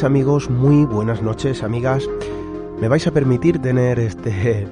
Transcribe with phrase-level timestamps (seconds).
[0.00, 2.08] Amigos, muy buenas noches amigas.
[2.80, 4.66] Me vais a permitir tener este,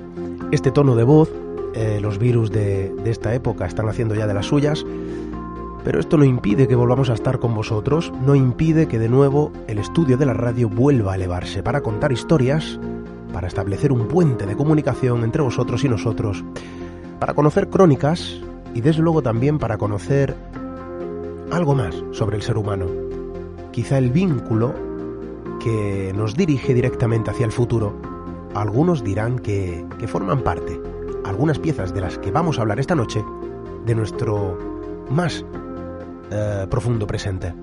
[0.51, 1.31] este tono de voz.
[1.75, 4.85] Eh, los virus de, de esta época están haciendo ya de las suyas.
[5.85, 9.53] Pero esto no impide que volvamos a estar con vosotros, no impide que de nuevo
[9.69, 12.81] el estudio de la radio vuelva a elevarse para contar historias,
[13.33, 16.43] para establecer un puente de comunicación entre vosotros y nosotros,
[17.21, 18.41] para conocer crónicas
[18.75, 20.35] y desde luego también para conocer
[21.53, 22.87] algo más sobre el ser humano
[23.71, 24.90] quizá el vínculo
[25.61, 27.95] que nos dirige directamente hacia el futuro.
[28.55, 30.81] Algunos dirán que, forman parte,
[31.25, 33.25] algunas piezas de las que vamos a hablar esta noche,
[33.87, 34.59] de nuestro
[35.11, 35.45] más
[36.31, 37.55] eh, profundo presente.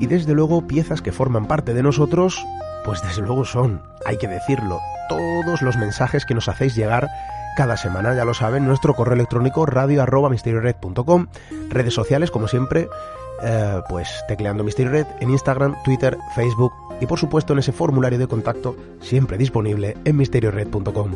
[0.00, 2.44] Y desde luego piezas que forman parte de nosotros,
[2.84, 7.08] pues desde luego son, hay que decirlo, todos los mensajes que nos hacéis llegar
[7.56, 10.30] cada semana, ya lo saben, nuestro correo electrónico radio arroba
[11.68, 12.88] redes sociales como siempre,
[13.42, 18.18] eh, pues tecleando Misterio Red en Instagram, Twitter, Facebook y por supuesto en ese formulario
[18.18, 21.10] de contacto siempre disponible en misteriored.com.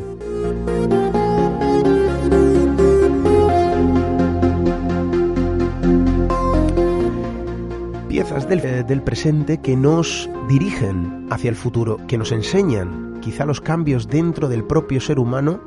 [8.09, 13.45] Piezas del, eh, del presente que nos dirigen hacia el futuro, que nos enseñan quizá
[13.45, 15.59] los cambios dentro del propio ser humano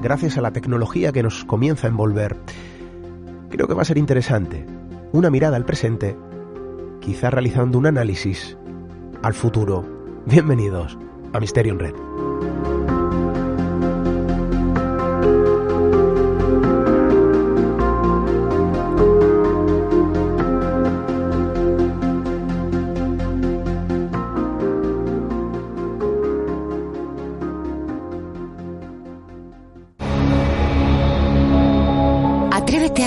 [0.00, 2.36] gracias a la tecnología que nos comienza a envolver.
[3.50, 4.66] Creo que va a ser interesante.
[5.12, 6.16] Una mirada al presente,
[7.00, 8.56] quizá realizando un análisis
[9.22, 9.84] al futuro.
[10.26, 10.98] Bienvenidos
[11.32, 11.94] a Mysterium Red.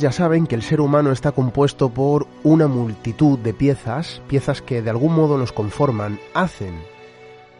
[0.00, 4.82] Ya saben que el ser humano está compuesto por una multitud de piezas, piezas que
[4.82, 6.80] de algún modo nos conforman, hacen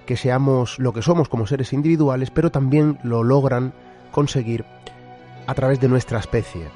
[0.06, 3.72] que seamos lo que somos como seres individuales, pero también lo logran
[4.10, 4.65] conseguir
[5.46, 6.69] a través de nuestra especie.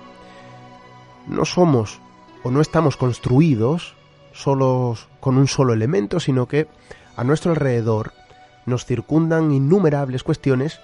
[1.26, 2.00] No somos
[2.42, 3.94] o no estamos construidos
[4.32, 6.68] solos con un solo elemento, sino que
[7.16, 8.12] a nuestro alrededor
[8.66, 10.80] nos circundan innumerables cuestiones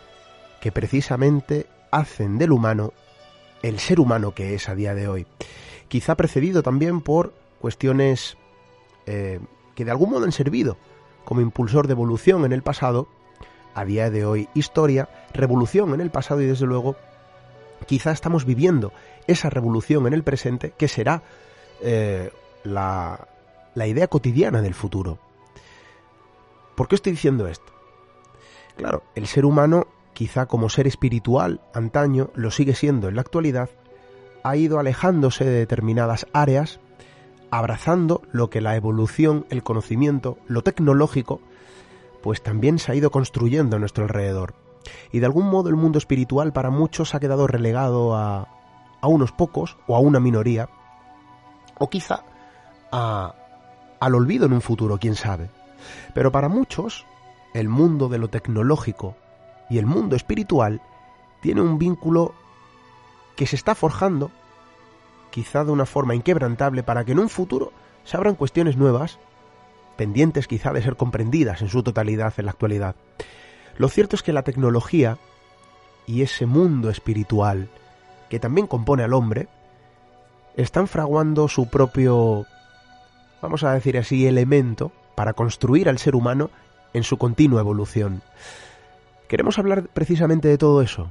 [0.60, 2.92] que precisamente hacen del humano
[3.62, 5.26] el ser humano que es a día de hoy.
[5.88, 8.36] Quizá precedido también por cuestiones
[9.06, 9.40] eh,
[9.74, 10.76] que de algún modo han servido
[11.24, 13.08] como impulsor de evolución en el pasado,
[13.74, 16.96] a día de hoy historia, revolución en el pasado y desde luego
[17.86, 18.92] quizá estamos viviendo
[19.26, 21.22] esa revolución en el presente que será
[21.80, 22.30] eh,
[22.64, 23.28] la,
[23.74, 25.18] la idea cotidiana del futuro.
[26.74, 27.72] ¿Por qué estoy diciendo esto?
[28.76, 33.70] Claro, el ser humano quizá como ser espiritual antaño lo sigue siendo en la actualidad,
[34.42, 36.80] ha ido alejándose de determinadas áreas,
[37.50, 41.40] abrazando lo que la evolución, el conocimiento, lo tecnológico,
[42.22, 44.54] pues también se ha ido construyendo a nuestro alrededor.
[45.12, 48.48] Y de algún modo el mundo espiritual para muchos ha quedado relegado a,
[49.00, 50.68] a unos pocos o a una minoría,
[51.78, 52.24] o quizá
[52.90, 53.34] a,
[54.00, 55.50] al olvido en un futuro, quién sabe.
[56.14, 57.06] Pero para muchos,
[57.54, 59.16] el mundo de lo tecnológico,
[59.72, 60.82] y el mundo espiritual
[61.40, 62.34] tiene un vínculo
[63.36, 64.30] que se está forjando,
[65.30, 67.72] quizá de una forma inquebrantable, para que en un futuro
[68.04, 69.19] se abran cuestiones nuevas,
[69.96, 72.96] pendientes quizá de ser comprendidas en su totalidad en la actualidad.
[73.78, 75.16] Lo cierto es que la tecnología
[76.06, 77.70] y ese mundo espiritual
[78.28, 79.48] que también compone al hombre,
[80.56, 82.46] están fraguando su propio,
[83.40, 86.48] vamos a decir así, elemento para construir al ser humano
[86.94, 88.22] en su continua evolución.
[89.32, 91.08] Queremos hablar precisamente de todo eso.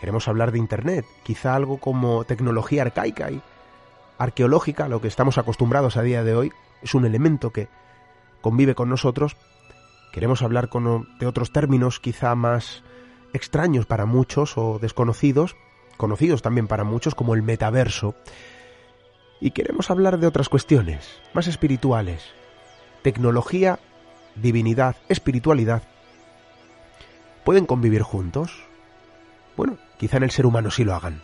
[0.00, 3.42] Queremos hablar de Internet, quizá algo como tecnología arcaica y
[4.16, 7.68] arqueológica, lo que estamos acostumbrados a día de hoy, es un elemento que
[8.40, 9.36] convive con nosotros.
[10.10, 12.82] Queremos hablar de otros términos quizá más
[13.34, 15.54] extraños para muchos o desconocidos,
[15.98, 18.14] conocidos también para muchos como el metaverso.
[19.38, 22.24] Y queremos hablar de otras cuestiones, más espirituales.
[23.02, 23.80] Tecnología,
[24.34, 25.82] divinidad, espiritualidad.
[27.48, 28.52] ¿Pueden convivir juntos?
[29.56, 31.22] Bueno, quizá en el ser humano sí lo hagan.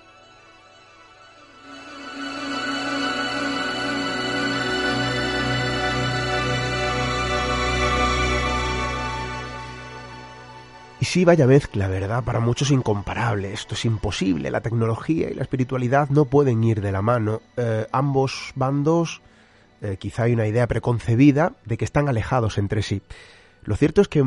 [10.98, 12.24] Y sí, vaya mezcla, ¿verdad?
[12.24, 13.52] Para muchos incomparable.
[13.52, 14.50] Esto es imposible.
[14.50, 17.42] La tecnología y la espiritualidad no pueden ir de la mano.
[17.58, 19.20] Eh, ambos bandos,
[19.82, 23.02] eh, quizá hay una idea preconcebida de que están alejados entre sí.
[23.64, 24.24] Lo cierto es que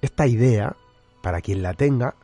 [0.00, 0.76] esta idea,
[1.22, 2.14] para quien la tenga,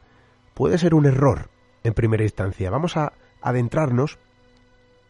[0.55, 1.51] puede ser un error
[1.85, 2.71] en primera instancia.
[2.71, 3.13] Vamos a
[3.43, 4.19] adentrarnos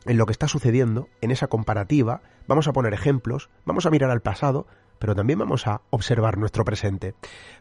[0.07, 4.11] en lo que está sucediendo, en esa comparativa, vamos a poner ejemplos, vamos a mirar
[4.11, 4.67] al pasado,
[4.99, 7.15] pero también vamos a observar nuestro presente.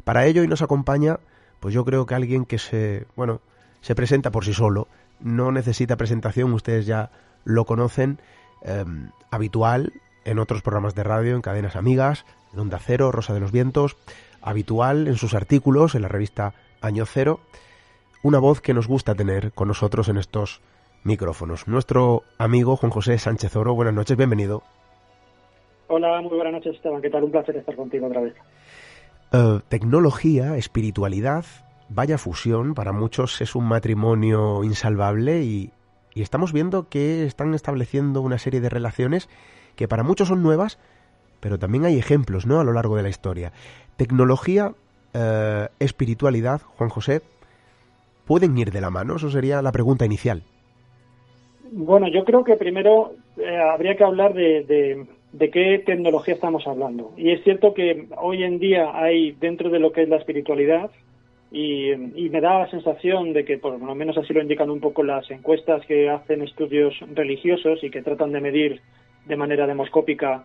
[0.04, 1.19] Para ello hoy nos acompaña,
[1.60, 3.42] pues yo creo que alguien que se, bueno,
[3.81, 4.88] se presenta por sí solo,
[5.19, 7.12] no necesita presentación, ustedes ya
[7.44, 8.19] lo conocen,
[8.62, 9.94] em, habitual
[10.24, 13.98] en otros programas de radio, en cadenas amigas, en Onda Cero, Rosa de los Vientos,
[14.45, 17.39] habitual en sus artículos en la revista Año Cero,
[18.24, 20.62] una voz que nos gusta tener con nosotros en estos
[21.03, 21.68] micrófonos.
[21.68, 24.63] Nuestro amigo Juan José Sánchez Oro, buenas noches, bienvenido.
[25.88, 27.24] Hola, muy buenas noches Esteban, ¿qué tal?
[27.24, 28.36] Un placer estar contigo otra vez.
[29.33, 31.45] Uh, tecnología, espiritualidad,
[31.89, 35.71] vaya fusión, para muchos es un matrimonio insalvable y,
[36.13, 39.27] y, estamos viendo que están estableciendo una serie de relaciones
[39.75, 40.80] que para muchos son nuevas,
[41.39, 42.59] pero también hay ejemplos ¿no?
[42.59, 43.51] a lo largo de la historia.
[43.97, 44.74] Tecnología,
[45.13, 47.21] uh, espiritualidad, Juan José,
[48.25, 49.15] ¿pueden ir de la mano?
[49.15, 50.44] Eso sería la pregunta inicial.
[51.71, 56.68] Bueno, yo creo que primero eh, habría que hablar de, de, de qué tecnología estamos
[56.68, 57.12] hablando.
[57.18, 60.92] Y es cierto que hoy en día hay dentro de lo que es la espiritualidad,
[61.51, 64.81] y, y, me da la sensación de que, por lo menos así lo indican un
[64.81, 68.81] poco las encuestas que hacen estudios religiosos y que tratan de medir
[69.25, 70.44] de manera demoscópica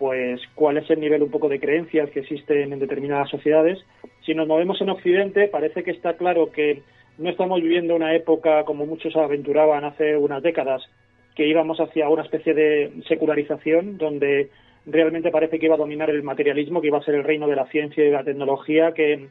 [0.00, 3.78] pues cuál es el nivel un poco de creencias que existen en determinadas sociedades.
[4.24, 6.80] Si nos movemos en Occidente, parece que está claro que
[7.18, 10.82] no estamos viviendo una época como muchos aventuraban hace unas décadas,
[11.36, 14.48] que íbamos hacia una especie de secularización donde
[14.86, 17.56] realmente parece que iba a dominar el materialismo, que iba a ser el reino de
[17.56, 19.28] la ciencia y de la tecnología, que,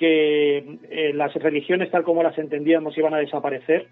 [0.00, 3.86] eh, las religiones tal como las entendíamos iban a desaparecer.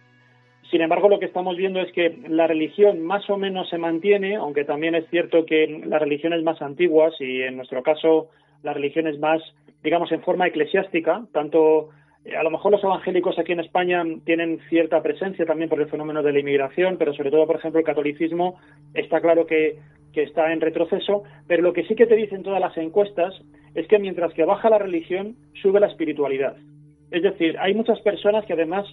[0.71, 4.37] Sin embargo, lo que estamos viendo es que la religión más o menos se mantiene,
[4.37, 8.29] aunque también es cierto que las religiones más antiguas, y en nuestro caso
[8.63, 9.41] las religiones más,
[9.85, 11.91] digamos, en forma eclesiástica, tanto
[12.37, 16.25] a lo mejor los evangélicos aquí en España tienen cierta presencia también por el fenómeno
[16.25, 18.59] de la inmigración, pero sobre todo, por ejemplo, el catolicismo
[18.95, 19.79] está claro que,
[20.13, 23.33] que, está en retroceso, pero lo que sí que te dicen todas las encuestas
[23.77, 26.57] es que mientras que baja la religión, sube la espiritualidad.
[27.13, 28.87] Es decir, hay muchas personas que además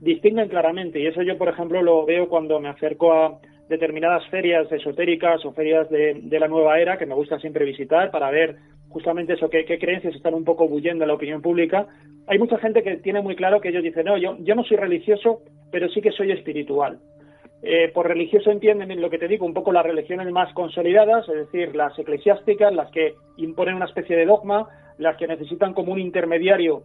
[0.00, 3.38] distinguen claramente, y eso yo, por ejemplo, lo veo cuando me acerco a
[3.68, 8.30] determinadas ferias esotéricas o ferias de, la nueva era que me gusta siempre visitar para
[8.30, 8.56] ver
[8.88, 11.86] justamente eso, qué, creencias están un poco bullendo en la opinión pública,
[12.26, 14.76] hay mucha gente que tiene muy claro que ellos dicen, no, yo, yo no soy
[14.76, 16.98] religioso, pero sí que soy espiritual.
[17.62, 21.34] Eh, por religioso entienden lo que te digo, un poco las religiones más consolidadas, es
[21.34, 24.66] decir, las eclesiásticas, las que imponen una especie de dogma,
[24.98, 26.82] las que necesitan como un intermediario,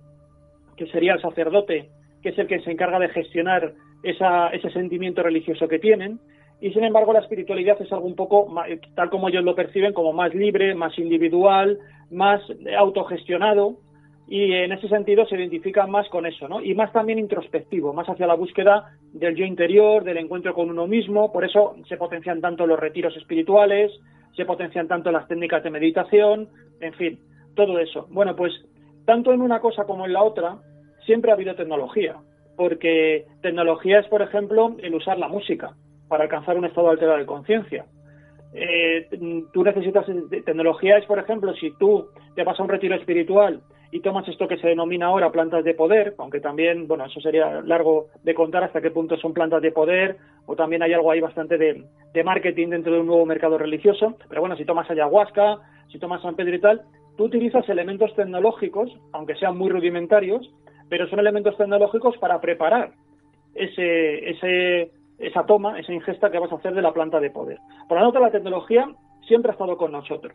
[0.75, 1.89] que sería el sacerdote,
[2.25, 6.19] que es el que se encarga de gestionar ese sentimiento religioso que tienen,
[6.59, 8.51] y sin embargo la espiritualidad es algo un poco,
[8.95, 11.77] tal como ellos lo perciben, como más libre, más individual,
[12.09, 12.41] más
[12.79, 13.75] autogestionado,
[14.27, 16.63] y en ese sentido se identifican más con eso, ¿no?
[16.63, 20.87] Y más también introspectivo, más hacia la búsqueda del yo interior, del encuentro con uno
[20.87, 23.91] mismo, por eso se potencian tanto los retiros espirituales,
[24.35, 26.49] se potencian tanto las técnicas de meditación,
[26.81, 27.19] en fin,
[27.53, 28.07] todo eso.
[28.09, 28.51] Bueno, pues
[29.05, 30.57] tanto en una cosa como en la otra
[31.05, 32.15] siempre ha habido tecnología,
[32.55, 35.73] porque tecnología es, por ejemplo, el usar la música
[36.07, 37.85] para alcanzar un estado alterado de conciencia.
[38.53, 39.09] Eh,
[39.51, 40.05] tú necesitas
[40.45, 44.47] tecnología es, por ejemplo, si tú te vas a un retiro espiritual y tomas esto
[44.47, 48.63] que se denomina ahora plantas de poder, aunque también, bueno, eso sería largo de contar
[48.63, 51.83] hasta qué punto son plantas de poder, o también hay algo ahí bastante de,
[52.13, 55.59] de marketing dentro de un nuevo mercado religioso, pero bueno, si tomas ayahuasca,
[55.91, 56.81] si tomas San Pedro y tal,
[57.17, 60.49] tú utilizas elementos tecnológicos, aunque sean muy rudimentarios,
[60.89, 62.91] pero son elementos tecnológicos para preparar
[63.53, 67.59] ese, ese esa toma, esa ingesta que vas a hacer de la planta de poder.
[67.87, 68.87] Por lo tanto, la tecnología
[69.27, 70.33] siempre ha estado con nosotros.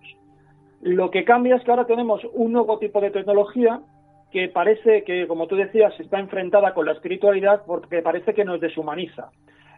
[0.81, 3.81] Lo que cambia es que ahora tenemos un nuevo tipo de tecnología
[4.33, 8.61] que parece que, como tú decías, está enfrentada con la espiritualidad porque parece que nos
[8.61, 9.31] deshumaniza.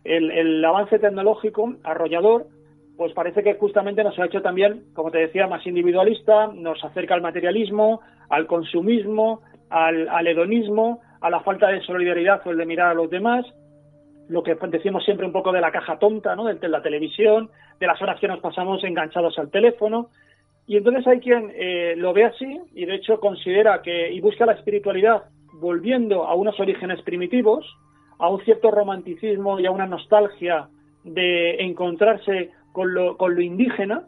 [0.04, 2.46] El, el avance tecnológico arrollador,
[2.96, 7.14] pues parece que justamente nos ha hecho también, como te decía, más individualista, nos acerca
[7.14, 9.40] al materialismo, al consumismo,
[9.72, 13.44] al, hedonismo, a la falta de solidaridad o el de mirar a los demás,
[14.28, 16.44] lo que decimos siempre un poco de la caja tonta, ¿no?
[16.44, 17.50] De la televisión,
[17.80, 20.08] de las horas que nos pasamos enganchados al teléfono.
[20.66, 24.46] Y entonces hay quien eh, lo ve así y de hecho considera que y busca
[24.46, 25.24] la espiritualidad
[25.54, 27.66] volviendo a unos orígenes primitivos,
[28.18, 30.68] a un cierto romanticismo y a una nostalgia
[31.04, 34.04] de encontrarse con lo, con lo indígena,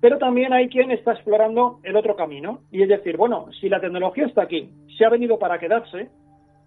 [0.00, 2.60] pero también hay quien está explorando el otro camino.
[2.70, 6.10] Y es decir, bueno, si la tecnología está aquí, se ha venido para quedarse,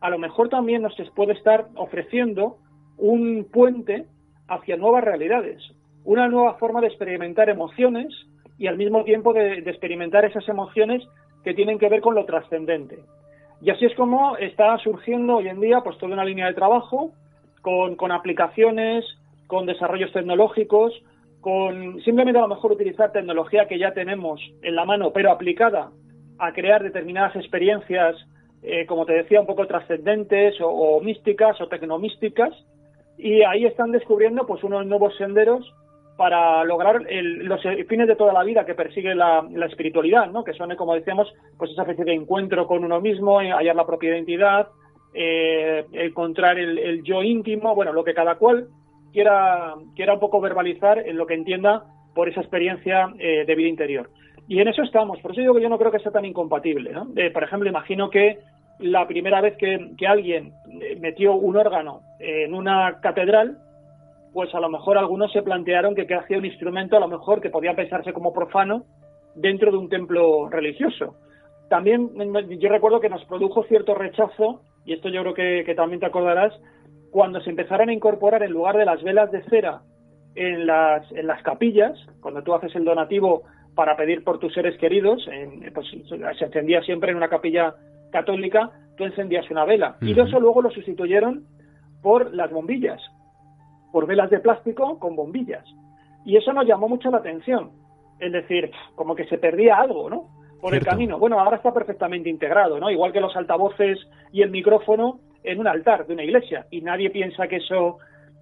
[0.01, 2.57] a lo mejor también nos puede estar ofreciendo
[2.97, 4.05] un puente
[4.47, 5.61] hacia nuevas realidades,
[6.03, 8.07] una nueva forma de experimentar emociones
[8.57, 11.03] y al mismo tiempo de, experimentar esas emociones
[11.43, 12.99] que tienen que ver con lo trascendente.
[13.61, 17.11] Y así es como está surgiendo hoy en día pues toda una línea de trabajo
[17.61, 19.05] con, con aplicaciones,
[19.47, 20.93] con desarrollos tecnológicos,
[21.41, 25.91] con simplemente a lo mejor utilizar tecnología que ya tenemos en la mano, pero aplicada
[26.37, 28.15] a crear determinadas experiencias,
[28.61, 32.53] eh, como te decía, un poco trascendentes o, místicas o tecnomísticas,
[33.17, 35.73] y ahí están descubriendo pues unos nuevos senderos
[36.17, 40.43] para lograr los fines de toda la vida que persigue la, espiritualidad, ¿no?
[40.43, 43.85] que son, como decíamos, pues esa especie de encuentro con uno mismo, eh, hallar la
[43.85, 44.67] propia identidad,
[45.13, 48.67] eh, encontrar el, el, yo íntimo, bueno, lo que cada cual
[49.11, 53.69] quiera, quiera un poco verbalizar en lo que entienda por esa experiencia eh, de vida
[53.69, 54.09] interior.
[54.47, 56.91] Y en eso estamos, por eso digo que yo no creo que sea tan incompatible.
[57.33, 58.39] por ejemplo, imagino que
[58.79, 63.57] la primera vez que, alguien eh, metió un órgano en una catedral,
[64.33, 67.41] pues a lo mejor algunos se plantearon que, que hacía un instrumento, a lo mejor
[67.41, 68.83] que podía pensarse como profano
[69.35, 71.15] dentro de un templo religioso.
[71.69, 72.09] También
[72.59, 76.07] yo recuerdo que nos produjo cierto rechazo, y esto yo creo que, que también te
[76.07, 76.53] acordarás,
[77.11, 79.81] cuando se empezaron a incorporar en lugar de las velas de cera
[80.35, 83.43] en las, en las capillas, cuando tú haces el donativo
[83.75, 85.27] para pedir por tus seres queridos,
[85.73, 85.87] pues,
[86.37, 87.75] se encendía siempre en una capilla
[88.11, 89.97] católica, tú encendías una vela.
[90.01, 91.45] Y eso luego lo sustituyeron
[92.01, 93.01] por las bombillas,
[93.91, 95.65] por velas de plástico con bombillas.
[96.25, 97.71] Y eso nos llamó mucho la atención.
[98.19, 100.27] Es decir, como que se perdía algo, ¿no?
[100.61, 101.17] Por el camino.
[101.17, 102.89] Bueno, ahora está perfectamente integrado, ¿no?
[102.89, 103.97] Igual que los altavoces
[104.33, 107.97] y el micrófono, en un altar de una iglesia y nadie piensa que eso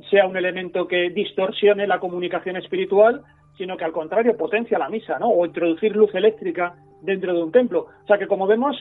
[0.10, 3.22] sea un elemento que distorsione la comunicación espiritual,
[3.58, 5.30] sino que al contrario potencia la misa, ¿no?
[5.30, 7.88] O introducir luz eléctrica dentro de un templo.
[8.04, 8.76] O sea que como vemos,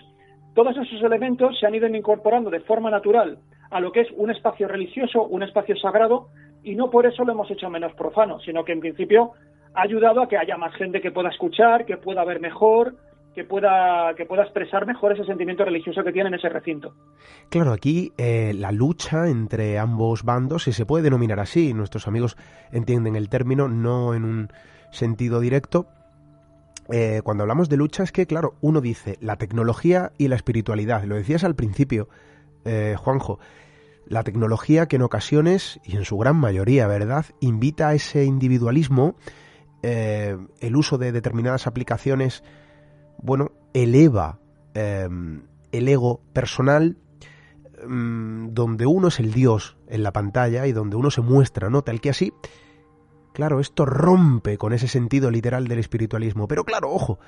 [0.55, 3.39] todos esos elementos se han ido incorporando de forma natural
[3.71, 6.29] a lo que es un espacio religioso, un espacio sagrado,
[6.63, 9.33] y no por eso lo hemos hecho menos profano, sino que en principio
[9.75, 12.95] ha ayudado a que haya más gente que pueda escuchar, que pueda ver mejor,
[13.37, 16.95] que pueda, que pueda expresar mejor ese sentimiento religioso que tiene en ese recinto.
[17.51, 22.39] Claro, aquí eh, la lucha entre ambos bandos, si se puede denominar así, nuestros amigos
[22.73, 24.49] entienden el término, no en un
[24.91, 25.87] sentido directo.
[26.91, 31.05] Eh, cuando hablamos de lucha es que, claro, uno dice la tecnología y la espiritualidad.
[31.05, 32.09] Lo decías al principio,
[32.65, 33.39] eh, Juanjo.
[34.07, 39.17] La tecnología que en ocasiones, y en su gran mayoría, ¿verdad?, invita a ese individualismo,
[39.83, 42.43] el uso de determinadas aplicaciones
[43.19, 44.39] bueno, eleva
[44.75, 45.43] em,
[45.73, 46.97] el ego personal
[47.83, 51.83] em, donde uno es el Dios en la pantalla y donde uno se muestra, ¿no?
[51.83, 52.33] Tal que así,
[53.33, 56.49] claro, esto rompe con ese sentido literal del espiritualismo.
[56.49, 57.19] Pero claro, ojo,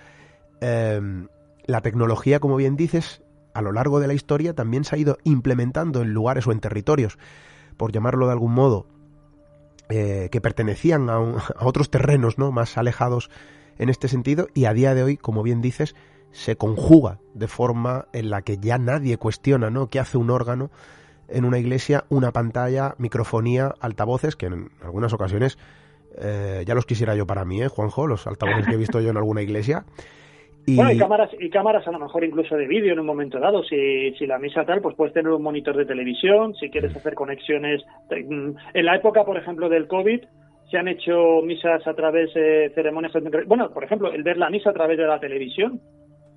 [0.61, 1.29] em,
[1.67, 3.23] la tecnología, como bien dices,
[3.55, 6.61] a lo largo de la historia también se ha ido implementando en lugares o en
[6.61, 7.19] territorios,
[7.77, 8.87] por llamarlo de algún modo,
[9.91, 11.17] eh, que pertenecían a,
[11.57, 12.53] a, otros terrenos, ¿no?
[12.53, 13.31] Más alejados
[13.79, 15.95] en este sentido y a día de hoy, como bien dices,
[16.31, 19.89] se conjuga de forma en la que ya nadie cuestiona, ¿no?
[19.89, 20.71] ¿Qué hace un órgano
[21.29, 22.05] en una iglesia?
[22.09, 25.59] Una pantalla, microfonía, altavoces, que en algunas ocasiones
[26.21, 28.07] eh, ya los quisiera yo para mí, ¿eh, Juanjo?
[28.07, 29.85] Los altavoces que he visto yo en alguna iglesia.
[30.67, 30.77] Y...
[30.77, 33.63] Bueno, y cámaras, y cámaras a lo mejor incluso de vídeo en un momento dado.
[33.65, 37.15] Si, si la misa tal, pues puedes tener un monitor de televisión, si quieres hacer
[37.15, 37.83] conexiones.
[38.11, 40.21] En la época, por ejemplo, del COVID,
[40.71, 43.13] se han hecho misas a través de ceremonias.
[43.47, 45.81] Bueno, por ejemplo, el ver la misa a través de la televisión.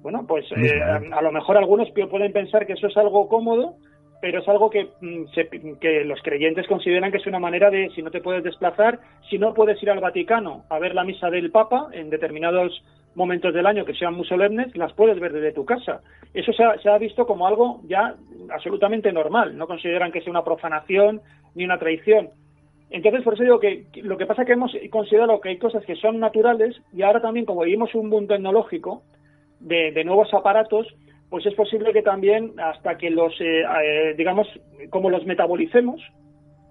[0.01, 3.75] Bueno, pues eh, a, lo mejor algunos pueden pensar que eso es algo cómodo,
[4.19, 5.25] pero es algo que, mm,
[5.79, 9.37] que los creyentes consideran que es una manera de, si no te puedes desplazar, si
[9.37, 12.83] no puedes ir al Vaticano a ver la misa del Papa en determinados
[13.13, 16.01] momentos del año que sean muy solemnes, las puedes ver desde tu casa.
[16.33, 18.15] Eso se ha, se ha visto como algo ya
[18.49, 19.57] absolutamente normal.
[19.57, 21.21] No consideran que sea una profanación
[21.53, 22.29] ni una traición.
[22.91, 25.83] Entonces, por eso digo que lo que pasa es que hemos considerado que hay cosas
[25.85, 29.01] que son naturales y ahora también, como vivimos un boom tecnológico
[29.61, 30.87] de, nuevos aparatos,
[31.29, 34.47] pues es posible que también hasta que los, eh, eh, digamos,
[34.89, 36.01] como los metabolicemos,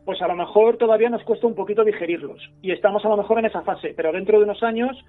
[0.05, 2.50] pues a lo mejor todavía nos cuesta un poquito digerirlos.
[2.61, 5.03] Y estamos a lo mejor en esa fase, pero dentro de unos años,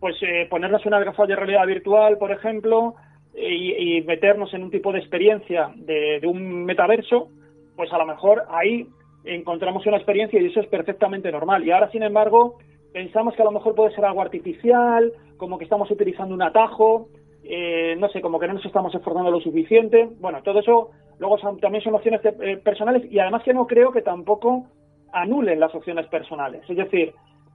[0.00, 2.94] pues eh, ponernos una gafas de realidad virtual, por ejemplo,
[3.36, 7.28] y, meternos en un tipo de experiencia de, un metaverso,
[7.76, 8.86] pues a lo mejor ahí
[9.26, 11.64] encontramos una experiencia y eso es perfectamente normal.
[11.64, 12.58] Y ahora, sin embargo,
[12.92, 17.08] pensamos que a lo mejor puede ser algo artificial, como que estamos utilizando un atajo,
[17.42, 20.08] eh, no sé, como que no nos estamos esforzando lo suficiente.
[20.20, 24.02] Bueno, todo eso luego también son opciones eh, personales y además que no creo que
[24.02, 24.66] tampoco
[25.12, 26.62] anulen las opciones personales.
[26.68, 27.12] Es decir,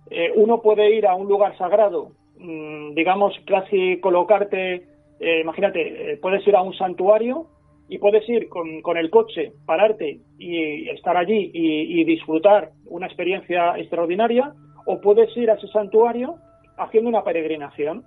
[0.10, 4.88] eh, uno puede ir a un lugar sagrado, mm, digamos, casi colocarte,
[5.20, 7.46] imagínate, puedes ir a un santuario
[7.92, 14.54] y puedes ir con, el coche, pararte y estar allí y, disfrutar una experiencia extraordinaria,
[14.86, 16.36] o puedes ir a ese santuario
[16.78, 18.06] haciendo una peregrinación.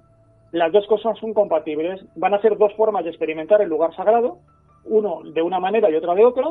[0.53, 2.01] Las dos cosas son compatibles.
[2.17, 4.39] Van a ser dos formas de experimentar el lugar sagrado,
[4.87, 6.47] uno de una manera y otra de otra,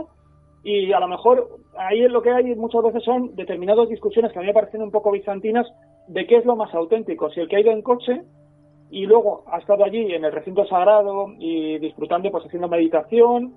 [0.64, 4.38] y a lo mejor ahí es lo que hay muchas veces son determinadas discusiones que
[4.38, 5.66] a mí me parecen un poco bizantinas
[6.08, 8.22] de qué es lo más auténtico, si el que ha ido en coche
[8.94, 13.56] y luego ha estado allí en el recinto sagrado y disfrutando, pues haciendo meditación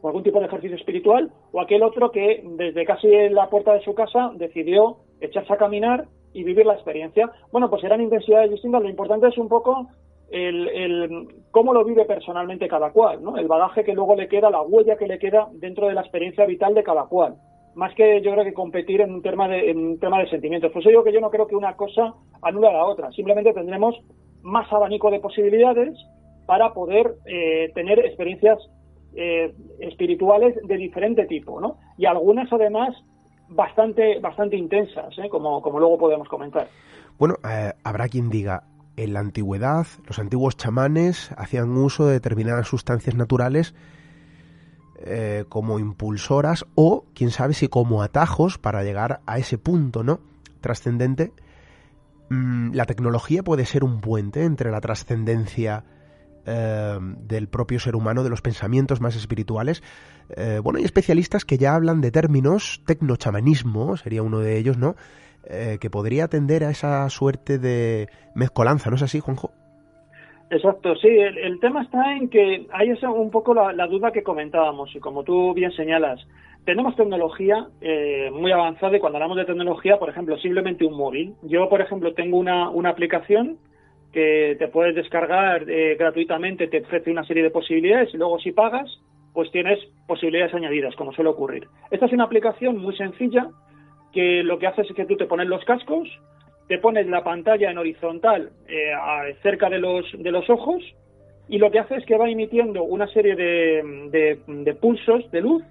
[0.00, 3.82] o algún tipo de ejercicio espiritual, o aquel otro que desde casi la puerta de
[3.82, 7.28] su casa decidió echarse a caminar y vivir la experiencia.
[7.50, 8.82] Bueno, pues eran intensidades distintas.
[8.82, 9.88] Lo importante es un poco
[10.30, 13.36] el, cómo lo vive personalmente cada cual, ¿no?
[13.36, 16.46] El bagaje que luego le queda, la huella que le queda dentro de la experiencia
[16.46, 17.34] vital de cada cual.
[17.74, 20.70] Más que yo creo que competir en un tema de, en un tema de sentimientos.
[20.72, 23.10] Pues yo digo que yo no creo que una cosa anula a la otra.
[23.10, 23.96] Simplemente tendremos
[24.42, 25.96] más abanico de posibilidades
[26.46, 28.58] para poder eh, tener experiencias
[29.14, 31.78] eh, espirituales de diferente tipo, ¿no?
[31.96, 32.96] Y algunas además
[33.48, 35.28] bastante bastante intensas, ¿eh?
[35.28, 36.68] como, como luego podemos comentar.
[37.18, 37.36] Bueno,
[37.84, 38.64] habrá quien diga,
[38.96, 43.74] en la antigüedad los antiguos chamanes hacían uso de determinadas sustancias naturales
[45.48, 50.20] como impulsoras o, quién sabe si como atajos para llegar a ese punto, ¿no?
[50.60, 51.32] Trascendente
[52.72, 55.84] la tecnología puede ser un puente entre la trascendencia
[56.46, 59.82] eh, del propio ser humano, de los pensamientos más espirituales.
[60.36, 64.96] Eh, bueno, hay especialistas que ya hablan de términos, tecnochamanismo sería uno de ellos, ¿no?
[65.44, 69.52] Eh, que podría atender a esa suerte de mezcolanza, ¿no es así, Juanjo?
[70.50, 75.00] Exacto, sí, el, tema está en que hay un poco la, duda que comentábamos y
[75.00, 76.20] como tú bien señalas,
[76.64, 81.34] tenemos tecnología eh, muy avanzada y cuando hablamos de tecnología, por ejemplo, simplemente un móvil.
[81.42, 83.58] Yo, por ejemplo, tengo una, una aplicación
[84.12, 88.52] que te puedes descargar eh, gratuitamente, te ofrece una serie de posibilidades y luego si
[88.52, 89.00] pagas,
[89.32, 91.66] pues tienes posibilidades añadidas, como suele ocurrir.
[91.90, 93.48] Esta es una aplicación muy sencilla
[94.12, 96.08] que lo que hace es que tú te pones los cascos,
[96.68, 98.92] te pones la pantalla en horizontal eh,
[99.42, 100.84] cerca de los, de los ojos
[101.48, 105.64] y lo que hace es que va emitiendo una serie de, de pulsos de luz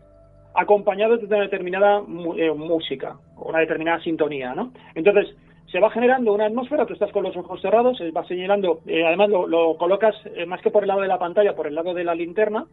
[0.55, 2.01] acompañado de una determinada
[2.37, 4.71] eh, música una determinada sintonía, ¿no?
[4.95, 5.35] Entonces,
[5.71, 9.05] se va generando una atmósfera, tú estás con los ojos cerrados, se va señalando, eh,
[9.05, 11.93] además lo, colocas eh, más que por el lado de la pantalla, por el lado
[11.93, 12.65] de la linterna,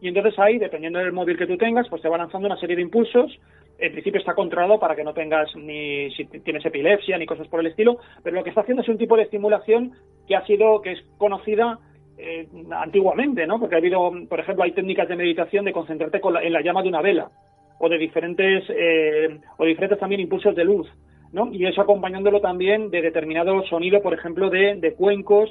[0.00, 2.74] y entonces ahí, dependiendo del móvil que tú tengas, pues te va lanzando una serie
[2.74, 3.38] de impulsos.
[3.78, 7.60] En principio está controlado para que no tengas ni si tienes epilepsia ni cosas por
[7.60, 9.92] el estilo, pero lo que está haciendo es un tipo de estimulación
[10.26, 11.78] que ha sido, que es conocida
[12.22, 13.58] eh, antiguamente, ¿no?
[13.58, 16.88] Porque ha habido, por ejemplo, hay técnicas de meditación de concentrarte en la llama de
[16.88, 17.30] una vela
[17.78, 20.86] o de diferentes eh, o diferentes también impulsos de luz,
[21.32, 21.50] ¿no?
[21.52, 25.50] Y eso acompañándolo también de determinado sonido, por ejemplo, de, cuencos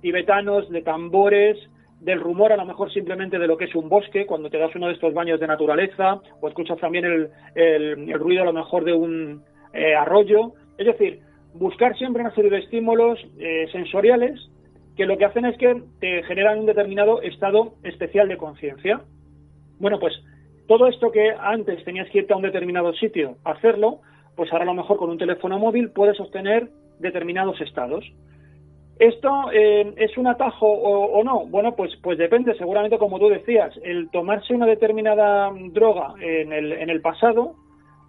[0.00, 1.58] tibetanos, de tambores,
[2.00, 4.74] del rumor a lo mejor simplemente de lo que es un bosque, cuando te das
[4.76, 8.92] uno de estos baños de naturaleza, o escuchas también el, ruido a lo mejor de
[8.92, 10.52] un eh, arroyo.
[10.78, 11.20] Es decir,
[11.54, 13.18] buscar siempre una serie de estímulos
[13.72, 14.50] sensoriales
[14.96, 19.00] que lo que hacen es que te generan un determinado estado especial de conciencia.
[19.78, 20.14] Bueno, pues
[20.68, 24.00] todo esto que antes tenías que irte a un determinado sitio a hacerlo,
[24.36, 28.04] pues ahora a lo mejor con un teléfono móvil puedes obtener determinados estados.
[28.98, 31.46] ¿Esto eh, es un atajo o, no?
[31.46, 36.72] Bueno, pues, pues depende, seguramente como tú decías, el tomarse una determinada droga en el,
[36.72, 37.56] en el pasado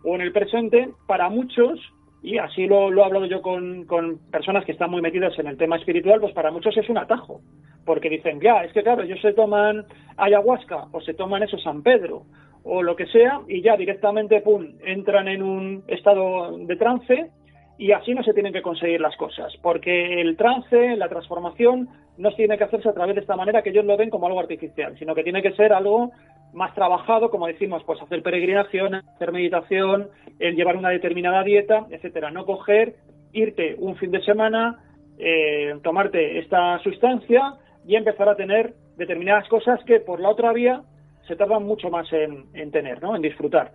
[0.04, 1.80] o en el presente, para muchos
[2.26, 3.86] y así lo, lo he hablado yo con,
[4.32, 7.42] personas que están muy metidas en el tema espiritual, pues para muchos es un atajo,
[7.86, 9.86] porque dicen, ya, es que claro, ellos se toman
[10.18, 12.24] ayahuasca o se toman eso San Pedro
[12.64, 17.30] o lo que sea y ya directamente, pum, entran en un estado de trance
[17.78, 22.32] y así no se tienen que conseguir las cosas, porque el trance, la transformación, no
[22.32, 24.98] tiene que hacerse a través de esta manera que ellos lo ven como algo artificial,
[24.98, 26.12] sino que tiene que ser algo
[26.56, 30.08] más trabajado, como decimos, pues hacer peregrinación, hacer meditación,
[30.40, 32.32] el llevar una determinada dieta, etcétera.
[32.32, 32.96] No coger,
[33.34, 34.80] irte un fin de semana,
[35.20, 40.82] eh, tomarte esta sustancia y empezar a tener determinadas cosas que por la otra vía
[41.28, 43.16] se tardan mucho más en, tener, ¿no?
[43.16, 43.72] En disfrutar.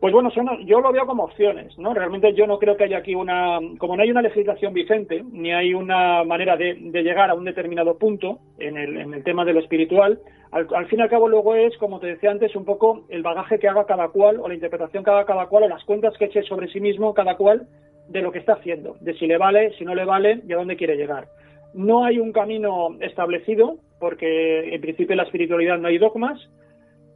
[0.00, 0.30] Pues bueno,
[0.66, 1.94] yo lo veo como opciones, ¿no?
[1.94, 5.52] Realmente yo no creo que haya aquí una, como no hay una legislación vigente, ni
[5.52, 9.54] hay una manera de, llegar a un determinado punto en el, en el tema de
[9.54, 13.04] lo espiritual, al, fin y al cabo luego es, como te decía antes, un poco
[13.08, 15.84] el bagaje que haga cada cual, o la interpretación que haga cada cual, o las
[15.84, 17.66] cuentas que eche sobre sí mismo cada cual
[18.08, 20.56] de lo que está haciendo, de si le vale, si no le vale y a
[20.56, 21.26] dónde quiere llegar.
[21.74, 26.40] No hay un camino establecido, porque en principio en la espiritualidad no hay dogmas,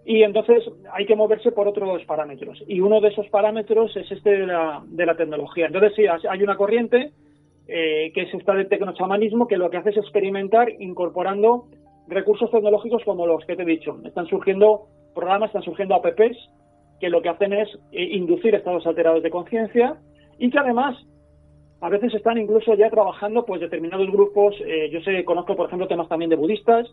[0.04, 2.62] y entonces hay que moverse por otros parámetros.
[2.66, 5.66] Y uno de esos parámetros es este de la, de la tecnología.
[5.66, 7.12] Entonces sí, hay una corriente
[7.68, 11.66] eh, que es esta de tecnochamanismo que lo que hace es experimentar incorporando
[12.08, 13.98] recursos tecnológicos como los que te he dicho.
[14.04, 16.36] Están surgiendo programas, están surgiendo apps
[16.98, 19.96] que lo que hacen es eh, inducir estados alterados de conciencia
[20.38, 20.96] y que además
[21.80, 25.88] a veces están incluso ya trabajando pues determinados grupos, eh, yo sé, conozco por ejemplo
[25.88, 26.88] temas también de budistas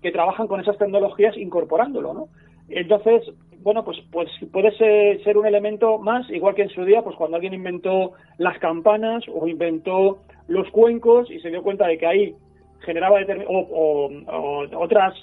[0.00, 2.28] que trabajan con esas tecnologías incorporándolo, ¿no?
[2.70, 4.72] Entonces, bueno, pues, pues puede
[5.22, 9.24] ser, un elemento más, igual que en su día, pues cuando alguien inventó las campanas
[9.32, 12.34] o inventó los cuencos y se dio cuenta de que ahí
[12.80, 15.14] generaba o, o, otras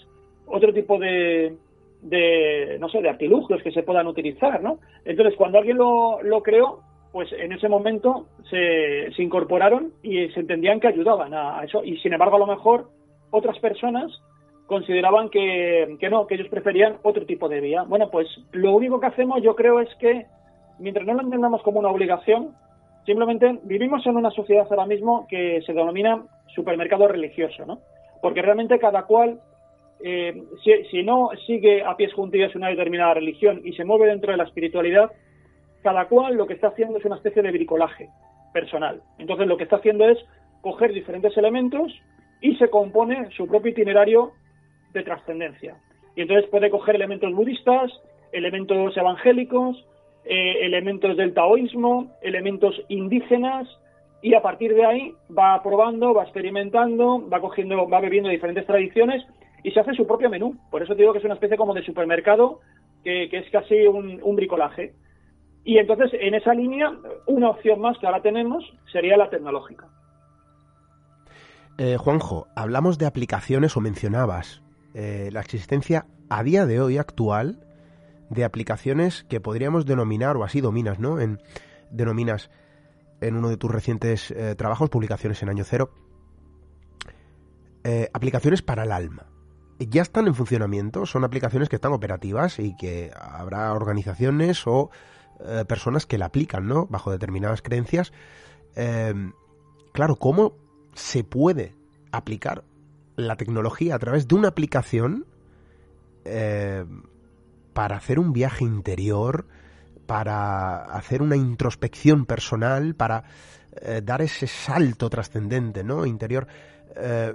[0.46, 1.56] otro tipo de,
[2.04, 6.44] de no sé de artilugios que se puedan utilizar no entonces cuando alguien lo, lo
[6.44, 6.82] creó
[7.12, 11.84] pues en ese momento se, se incorporaron y se entendían que ayudaban a, eso.
[11.84, 12.90] Y sin embargo a lo mejor
[13.32, 14.12] otras personas
[14.67, 17.84] consideraban que, que, no, que ellos preferían otro tipo de vía.
[17.84, 20.25] Bueno, pues lo único que hacemos yo creo es que
[20.77, 22.53] mientras no lo entendamos como una obligación,
[23.06, 27.80] simplemente vivimos en una sociedad ahora mismo que se denomina supermercado religioso, ¿no?
[28.21, 29.39] Porque realmente cada cual,
[30.03, 34.32] eh, si, si, no sigue a pies juntillas una determinada religión y se mueve dentro
[34.32, 35.12] de la espiritualidad,
[35.82, 38.10] cada cual lo que está haciendo es una especie de bricolaje
[38.51, 39.01] personal.
[39.17, 40.17] Entonces lo que está haciendo es
[40.62, 41.93] coger diferentes elementos
[42.41, 44.34] y se compone su propio itinerario
[44.98, 45.78] de trascendencia.
[46.16, 47.92] Y entonces puede coger elementos budistas,
[48.32, 49.86] elementos evangélicos,
[50.26, 53.68] eh, elementos del taoísmo, elementos indígenas,
[54.22, 59.24] y a partir de ahí va probando, va experimentando, va cogiendo, va bebiendo diferentes tradiciones
[59.64, 60.58] y se hace su propio menú.
[60.72, 62.60] Por eso digo que es una especie como de supermercado
[63.04, 64.94] que, es casi un, un, bricolaje.
[65.64, 66.92] Y entonces, en esa línea,
[67.28, 69.88] una opción más que ahora tenemos sería la tecnológica.
[71.78, 74.64] Eh, Juanjo, hablamos de aplicaciones o mencionabas
[75.00, 77.64] eh, la existencia a día de hoy actual
[78.32, 81.22] de aplicaciones que podríamos denominar, o así dominas, ¿no?
[81.22, 81.40] En,
[81.92, 82.50] denominas
[83.22, 85.92] en uno de tus recientes eh, trabajos, publicaciones en año cero,
[87.84, 89.28] eh, aplicaciones para el alma.
[89.78, 94.90] Ya están en funcionamiento, son aplicaciones que están operativas y que habrá organizaciones o
[95.68, 96.88] personas que la aplican, ¿no?
[96.88, 98.12] Bajo determinadas creencias.
[99.94, 100.56] claro, ¿cómo
[100.96, 101.76] se puede
[102.12, 102.64] aplicar
[103.17, 105.25] la tecnología a través de una aplicación
[106.23, 106.86] eh,
[107.73, 109.45] para hacer un viaje interior,
[110.06, 113.23] para hacer una introspección personal, para
[113.82, 116.06] eh, dar ese salto trascendente, ¿no?
[116.06, 116.47] Interior.
[116.95, 117.34] Eh,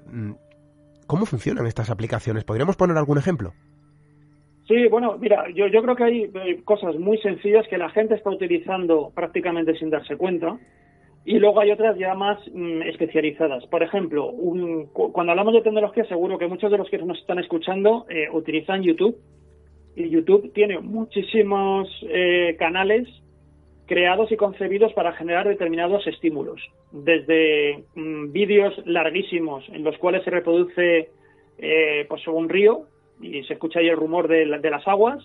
[1.06, 2.44] ¿Cómo funcionan estas aplicaciones?
[2.44, 3.52] ¿Podríamos poner algún ejemplo?
[4.66, 8.30] Sí, bueno, mira, yo, yo creo que hay cosas muy sencillas que la gente está
[8.30, 10.58] utilizando prácticamente sin darse cuenta
[11.24, 13.64] y luego hay otras ya más mm, especializadas.
[13.66, 14.32] Por ejemplo,
[14.92, 18.82] cuando hablamos de tecnología, seguro que muchos de los que nos están escuchando eh, utilizan
[18.82, 19.16] YouTube.
[19.94, 23.08] Y YouTube tiene muchísimos eh, canales
[23.86, 26.60] creados y concebidos para generar determinados estímulos.
[26.90, 31.10] Desde mm, vídeos larguísimos en los cuales se reproduce
[31.58, 32.86] eh, pues un río
[33.20, 35.22] y se escucha ahí el rumor de, las aguas,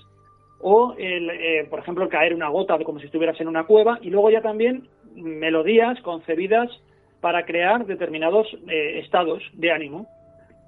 [0.60, 4.30] o, el, por ejemplo, caer una gota como si estuvieras en una cueva, y luego
[4.30, 6.70] ya también melodías concebidas
[7.22, 10.08] para crear determinados eh, estados de ánimo.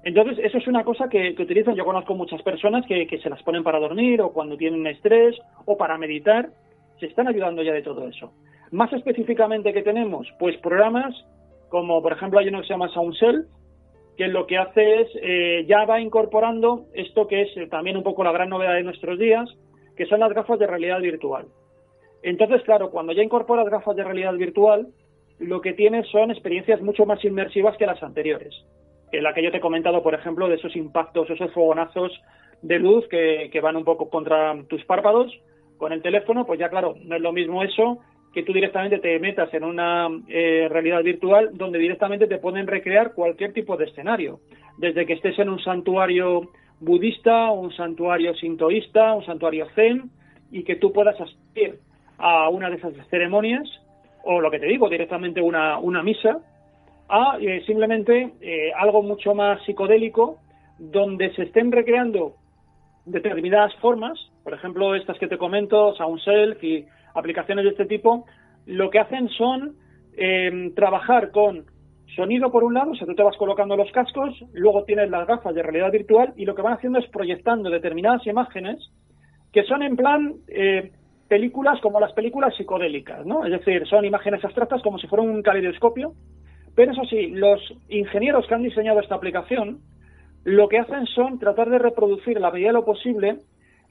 [0.02, 1.74] Entonces, eso es una cosa que, utilizan.
[1.74, 5.36] Yo conozco muchas personas que, se las ponen para dormir o cuando tienen estrés
[5.66, 6.48] o para meditar.
[6.98, 8.32] Se están ayudando ya de todo eso.
[8.72, 10.26] Más específicamente, que tenemos?
[10.38, 11.14] Pues programas
[11.68, 13.46] como, por ejemplo, hay uno que se llama SoundSelf,
[14.16, 18.02] que lo que hace es, eh, ya va incorporando esto que es eh, también un
[18.02, 19.48] poco la gran novedad de nuestros días,
[19.96, 21.46] que son las gafas de realidad virtual.
[22.22, 24.88] Entonces, claro, cuando ya incorporas gafas de realidad virtual,
[25.38, 28.54] lo que tienes son experiencias mucho más inmersivas que las anteriores.
[29.10, 32.12] En la que yo te he comentado, por ejemplo, de esos impactos, esos fogonazos
[32.62, 35.32] de luz que, van un poco contra tus párpados
[35.78, 38.00] con el teléfono, pues ya claro, no es lo mismo eso
[38.34, 43.12] que tú directamente te metas en una eh, realidad virtual donde directamente te pueden recrear
[43.14, 44.38] cualquier tipo de escenario,
[44.76, 46.42] desde que estés en un santuario
[46.78, 50.10] budista, un santuario sintoísta, un santuario zen,
[50.52, 51.80] y que tú puedas asistir
[52.20, 53.68] a una de esas ceremonias,
[54.22, 56.38] o lo que te digo, directamente una, una misa,
[57.08, 60.38] a eh, simplemente eh, algo mucho más psicodélico,
[60.78, 62.36] donde se estén recreando
[63.04, 68.26] determinadas formas por ejemplo, estas que te comento, SoundSelf y aplicaciones de este tipo,
[68.66, 69.76] lo que hacen son
[70.16, 71.66] eh, trabajar con
[72.16, 75.26] sonido por un lado, o sea, tú te vas colocando los cascos, luego tienes las
[75.26, 78.90] gafas de realidad virtual y lo que van haciendo es proyectando determinadas imágenes
[79.52, 80.90] que son en plan eh,
[81.30, 83.44] películas como las películas psicodélicas, ¿no?
[83.44, 86.12] Es decir, son imágenes abstractas como si fuera un caleidoscopio,
[86.74, 89.78] pero eso sí, los ingenieros que han diseñado esta aplicación
[90.42, 93.38] lo que hacen son tratar de reproducir la medida de lo posible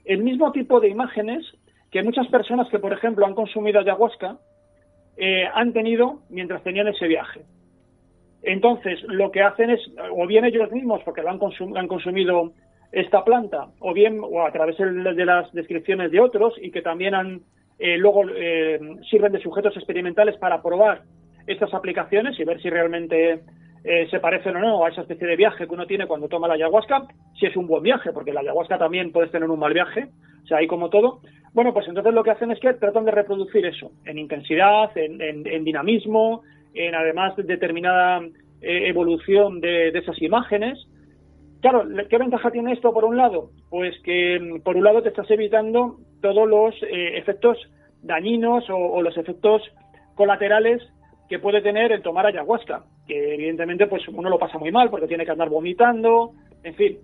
[0.04, 1.46] el mismo tipo de imágenes
[1.90, 4.36] que muchas personas que, por ejemplo, han consumido ayahuasca
[5.16, 7.40] eh, han tenido mientras tenían ese viaje.
[8.42, 9.80] Entonces, lo que hacen es,
[10.12, 11.40] o bien ellos mismos, porque lo han,
[11.76, 12.52] han consumido
[12.92, 17.14] esta planta, o bien o a través de las descripciones de otros y que también
[17.14, 17.40] han
[17.78, 21.02] eh, luego eh, sirven de sujetos experimentales para probar
[21.46, 23.40] estas aplicaciones y ver si realmente
[23.82, 26.48] eh, se parecen o no a esa especie de viaje que uno tiene cuando toma
[26.48, 27.04] la ayahuasca,
[27.38, 30.08] si es un buen viaje, porque la ayahuasca también puedes tener un mal viaje,
[30.42, 31.20] o sea, ahí como todo.
[31.54, 35.64] Bueno, pues entonces lo que hacen es que tratan de reproducir eso, en intensidad, en,
[35.64, 36.42] dinamismo,
[36.74, 38.20] en además determinada
[38.60, 40.78] eh, evolución de, esas imágenes.
[41.60, 43.50] Claro, ¿qué ventaja tiene esto por un lado?
[43.68, 47.58] Pues que por un lado te estás evitando todos los eh, efectos
[48.02, 49.62] dañinos o los efectos
[50.14, 50.82] colaterales
[51.30, 55.06] que puede tener el tomar ayahuasca, que evidentemente pues uno lo pasa muy mal porque
[55.06, 56.32] tiene que andar vomitando,
[56.64, 56.98] en fin,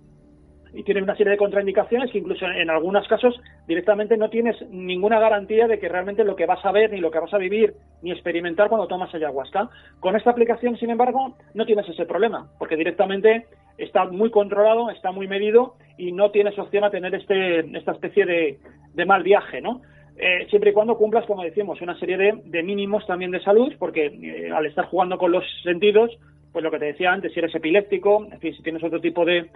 [0.73, 5.19] y tiene una serie de contraindicaciones que incluso en algunos casos directamente no tienes ninguna
[5.19, 7.73] garantía de que realmente lo que vas a ver, ni lo que vas a vivir,
[8.01, 9.69] ni experimentar cuando tomas ayahuasca.
[9.99, 13.45] Con esta aplicación, sin embargo, no tienes ese problema, porque directamente
[13.77, 18.25] está muy controlado, está muy medido y no tienes opción a tener este, esta especie
[18.25, 18.59] de,
[18.93, 19.81] de mal viaje, ¿no?
[20.19, 24.07] Eh, siempre y cuando cumplas, como decimos, una serie de, mínimos también de salud, porque
[24.07, 26.17] eh, al estar jugando con los sentidos,
[26.51, 29.23] pues lo que te decía antes, si eres epiléptico, en fin, si tienes otro tipo
[29.23, 29.49] de,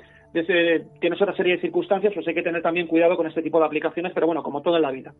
[0.99, 3.65] tienes otra serie de circunstancias, pues hay que tener también cuidado con este tipo de
[3.65, 5.13] aplicaciones, pero bueno, como todo en la vida.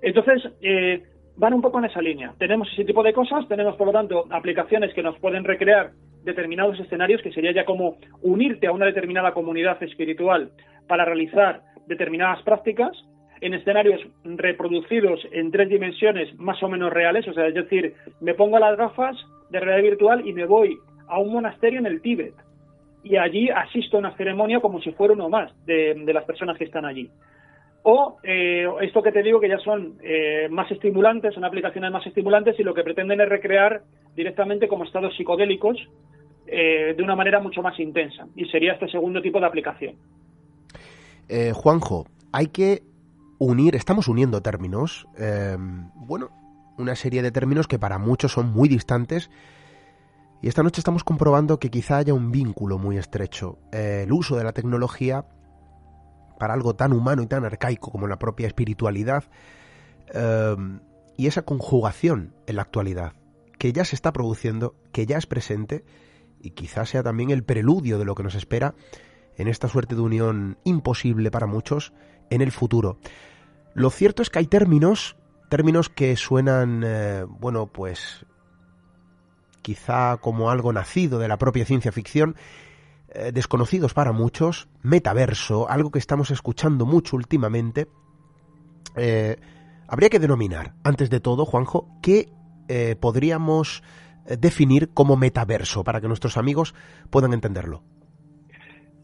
[0.00, 1.02] Entonces, eh,
[1.36, 2.32] van un poco en esa línea.
[2.38, 5.90] Tenemos ese tipo de cosas, tenemos por lo tanto aplicaciones que nos pueden recrear
[6.24, 10.50] determinados escenarios, que sería ya como unirte a una determinada comunidad espiritual
[10.86, 12.92] para realizar determinadas prácticas,
[13.40, 18.34] en escenarios reproducidos en tres dimensiones más o menos reales, o sea, es decir, me
[18.34, 19.16] pongo las gafas
[19.50, 22.34] de realidad virtual y me voy a un monasterio en el Tíbet
[23.02, 26.64] y allí asisto a una ceremonia como si fuera uno más de, las personas que
[26.64, 27.10] están allí.
[27.82, 32.06] O eh, esto que te digo que ya son eh, más estimulantes, son aplicaciones más
[32.06, 33.82] estimulantes y lo que pretenden es recrear
[34.14, 35.78] directamente como estados psicodélicos
[36.46, 38.26] eh, de una manera mucho más intensa.
[38.34, 39.94] Y sería este segundo tipo de aplicación.
[41.54, 42.80] Juanjo, hay que
[43.38, 46.30] unir, estamos uniendo términos, em, bueno,
[46.76, 49.30] una serie de términos que para muchos son muy distantes.
[50.40, 53.58] Y esta noche estamos comprobando que quizá haya un vínculo muy estrecho.
[53.72, 55.26] El uso de la tecnología
[56.38, 59.24] para algo tan humano y tan arcaico como la propia espiritualidad
[60.14, 60.80] em,
[61.16, 63.14] y esa conjugación en la actualidad
[63.58, 65.84] que ya se está produciendo, que ya es presente
[66.40, 68.74] y quizá sea también el preludio de lo que nos espera
[69.36, 71.92] en esta suerte de unión imposible para muchos
[72.30, 72.98] en el futuro.
[73.78, 75.14] Lo cierto es que hay términos,
[75.48, 78.26] términos que suenan, eh, bueno, pues
[79.62, 82.34] quizá como algo nacido de la propia ciencia ficción,
[83.10, 87.86] eh, desconocidos para muchos, metaverso, algo que estamos escuchando mucho últimamente.
[88.96, 89.36] Eh,
[89.86, 92.32] habría que denominar, antes de todo, Juanjo, qué
[93.00, 93.82] podríamos
[94.38, 96.74] definir como metaverso para que nuestros amigos
[97.08, 97.82] puedan entenderlo.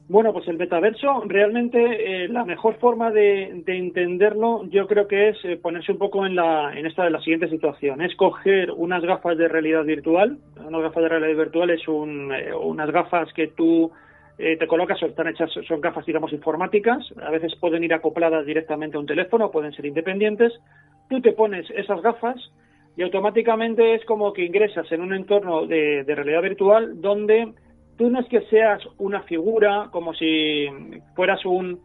[0.07, 5.38] Bueno, pues el metaverso realmente eh, la mejor forma de, entenderlo yo creo que es
[5.45, 8.03] eh, ponerse un poco en, la, en esta de la siguiente situación.
[8.03, 10.38] Es coger unas gafas de realidad virtual.
[10.62, 13.90] Unas gafas de realidad virtual es un, eh, unas gafas que tú
[14.37, 17.07] te colocas, están hechas, son gafas digamos informáticas.
[17.23, 20.53] A veces pueden ir acopladas directamente a un teléfono, pueden ser independientes.
[21.09, 22.35] Tú te pones esas gafas
[22.97, 27.55] y automáticamente es como que ingresas en un entorno de realidad virtual donde
[27.97, 30.67] tú no es que seas una figura como si
[31.15, 31.81] fueras un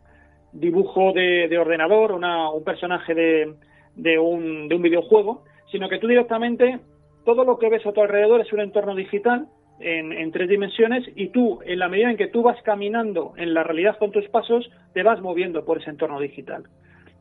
[0.52, 3.54] dibujo de, ordenador, una, un personaje de,
[3.96, 6.80] de, un, de un videojuego, sino que tú directamente
[7.26, 9.48] todo lo que ves a tu alrededor es un entorno digital
[9.80, 13.54] en, en, tres dimensiones y tú, en la medida en que tú vas caminando en
[13.54, 16.64] la realidad con tus pasos, te vas moviendo por ese entorno digital.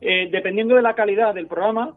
[0.00, 1.94] Eh, dependiendo de la calidad del programa,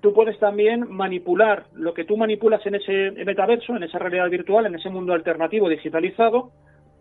[0.00, 4.66] tú puedes también manipular lo que tú manipulas en ese metaverso, en esa realidad virtual,
[4.66, 6.50] en ese mundo alternativo digitalizado,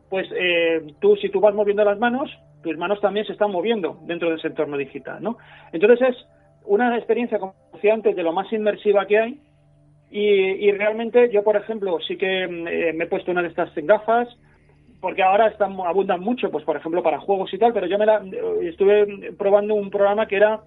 [0.10, 2.31] pues eh, tú si tú vas moviendo las manos,
[2.63, 5.38] tus manos también se están moviendo dentro de ese entorno digital, ¿no?
[5.71, 6.27] Entonces es
[6.65, 9.39] una experiencia, como decía antes, de lo más inmersiva que hay
[10.10, 14.29] y, realmente yo, por ejemplo, sí que eh, me he puesto una de estas gafas,
[15.01, 18.05] porque ahora están, abundan mucho, pues por ejemplo para juegos y tal, pero yo me
[18.05, 18.23] la,
[18.63, 20.62] estuve probando un programa que era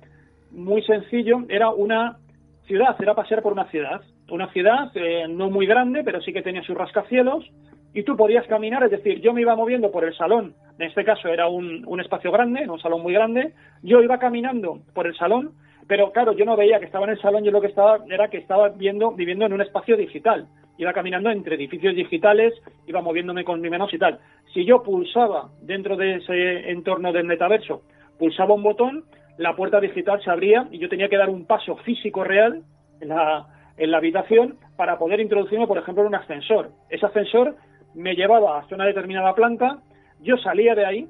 [0.50, 2.18] muy sencillo, era una
[2.66, 6.42] ciudad, era pasear por una ciudad, una ciudad eh, no muy grande, pero sí que
[6.42, 7.44] tenía sus rascacielos,
[7.92, 11.04] y tú podías caminar, es decir, yo me iba moviendo por el salón, en este
[11.04, 15.16] caso era un, un espacio grande, un salón muy grande, yo iba caminando por el
[15.16, 15.52] salón,
[15.88, 18.28] pero claro, yo no veía que estaba en el salón, yo lo que estaba era
[18.28, 20.46] que estaba viendo, viviendo en un espacio digital,
[20.78, 22.54] iba caminando entre edificios digitales,
[22.86, 24.18] iba moviéndome con mi menos y tal.
[24.54, 27.82] Si yo pulsaba dentro de ese entorno del metaverso,
[28.18, 29.04] pulsaba un botón,
[29.38, 32.62] la puerta digital se abría y yo tenía que dar un paso físico real
[33.00, 36.70] en la, en la habitación para poder introducirme, por ejemplo, en un ascensor.
[36.88, 37.56] Ese ascensor
[37.94, 39.78] me llevaba hasta una determinada planta,
[40.20, 41.08] yo salía de ahí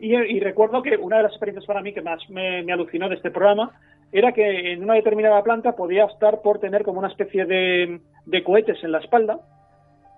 [0.00, 3.32] y, recuerdo que una de las experiencias para mí que más me, alucinó de este
[3.32, 3.72] programa
[4.12, 8.44] era que en una determinada planta podía estar por tener como una especie de, de
[8.44, 9.40] cohetes en la espalda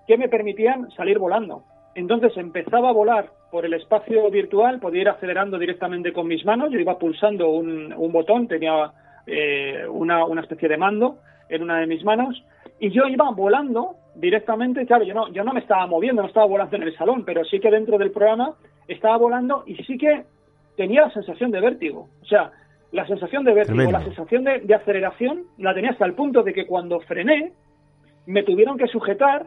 [0.07, 1.64] que me permitían salir volando.
[1.94, 6.71] Entonces empezaba a volar por el espacio virtual, podía ir acelerando directamente con mis manos,
[6.71, 8.93] yo iba pulsando un, un botón, tenía
[9.27, 12.43] eh, una, una especie de mando en una de mis manos,
[12.79, 16.47] y yo iba volando directamente, claro, yo no, yo no me estaba moviendo, no estaba
[16.47, 18.55] volando en el salón, pero sí que dentro del programa
[18.87, 20.25] estaba volando y sí que
[20.77, 22.09] tenía la sensación de vértigo.
[22.23, 22.53] O sea,
[22.93, 26.53] la sensación de vértigo, la sensación de, de, aceleración la tenía hasta el punto de
[26.53, 27.53] que cuando frené,
[28.27, 29.47] me tuvieron que sujetar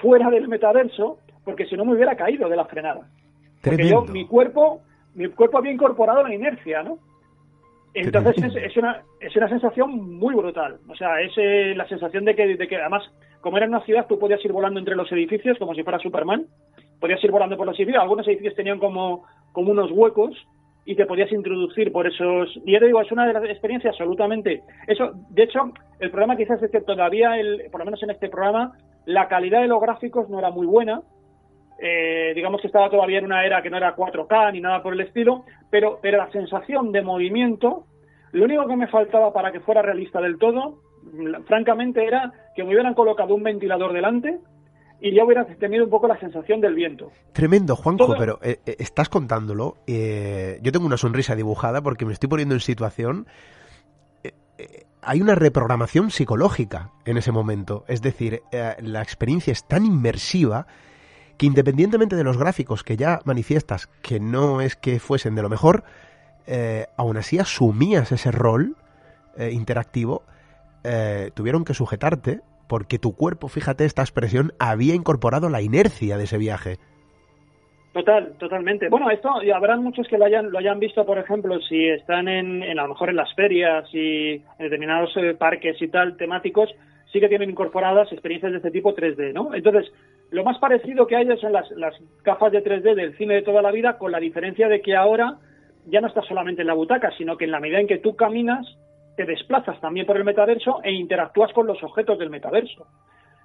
[0.00, 3.08] fuera del metaverso, porque si no me hubiera caído de la frenada.
[3.62, 4.80] Porque yo, mi cuerpo,
[5.14, 6.98] mi cuerpo había incorporado la inercia, ¿no?
[7.92, 10.78] Entonces es, una, es una sensación muy brutal.
[10.88, 13.02] O sea, es eh, la sensación de que, de que además,
[13.40, 16.46] como era una ciudad, tú podías ir volando entre los edificios como si fuera Superman.
[17.00, 18.02] Podías ir volando por los edificios.
[18.02, 20.36] Algunos edificios tenían como, como unos huecos
[20.84, 22.56] y te podías introducir por esos.
[22.64, 24.62] Y ya te digo, es una de las experiencias absolutamente.
[24.86, 28.28] Eso, de hecho, el problema quizás es que todavía, el, por lo menos en este
[28.28, 28.72] programa,
[29.04, 31.02] la calidad de los gráficos no era muy buena
[31.82, 34.92] eh, digamos que estaba todavía en una era que no era 4K ni nada por
[34.92, 37.86] el estilo, pero, pero la sensación de movimiento,
[38.32, 40.82] lo único que me faltaba para que fuera realista del todo,
[41.46, 44.38] francamente, era que me hubieran colocado un ventilador delante
[45.00, 47.10] y ya hubiera tenido un poco la sensación del viento.
[47.32, 49.76] Tremendo, Juanjo, pero eh, eh, estás contándolo.
[49.86, 53.26] yo tengo una sonrisa dibujada porque me estoy poniendo en situación.
[55.00, 57.84] hay una reprogramación psicológica en ese momento.
[57.88, 58.42] Es decir,
[58.82, 60.66] la experiencia es tan inmersiva
[61.40, 65.48] que independientemente de los gráficos que ya manifiestas que no es que fuesen de lo
[65.48, 65.84] mejor,
[66.46, 68.76] eh, aún así asumías ese rol
[69.38, 70.22] eh, interactivo,
[70.84, 76.24] eh, tuvieron que sujetarte porque tu cuerpo, fíjate, esta expresión, había incorporado la inercia de
[76.24, 76.76] ese viaje.
[77.94, 78.90] Total, totalmente.
[78.90, 82.62] Bueno, esto habrán muchos que lo hayan, lo hayan visto, por ejemplo, si están en,
[82.78, 86.68] a lo mejor en las ferias y en determinados parques y tal temáticos,
[87.12, 89.54] sí que tienen incorporadas experiencias de este tipo 3D, ¿no?
[89.54, 89.92] Entonces,
[90.30, 91.94] lo más parecido que hay son las, las
[92.24, 95.38] gafas de 3D del cine de toda la vida, con la diferencia de que ahora
[95.86, 98.14] ya no estás solamente en la butaca, sino que en la medida en que tú
[98.14, 98.66] caminas,
[99.16, 102.86] te desplazas también por el metaverso e interactúas con los objetos del metaverso.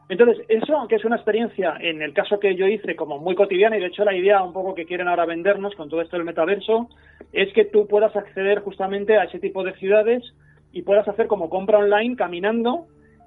[0.07, 3.75] Entonces, eso que es una experiencia, en el caso que yo hice, como muy cotidiana,
[3.75, 6.25] y de hecho la idea un poco que quieren ahora vendernos con todo esto del
[6.25, 6.87] metaverso,
[7.33, 10.23] es que tú puedas acceder justamente a ese tipo de ciudades
[10.71, 12.85] y puedas hacer como compra online caminando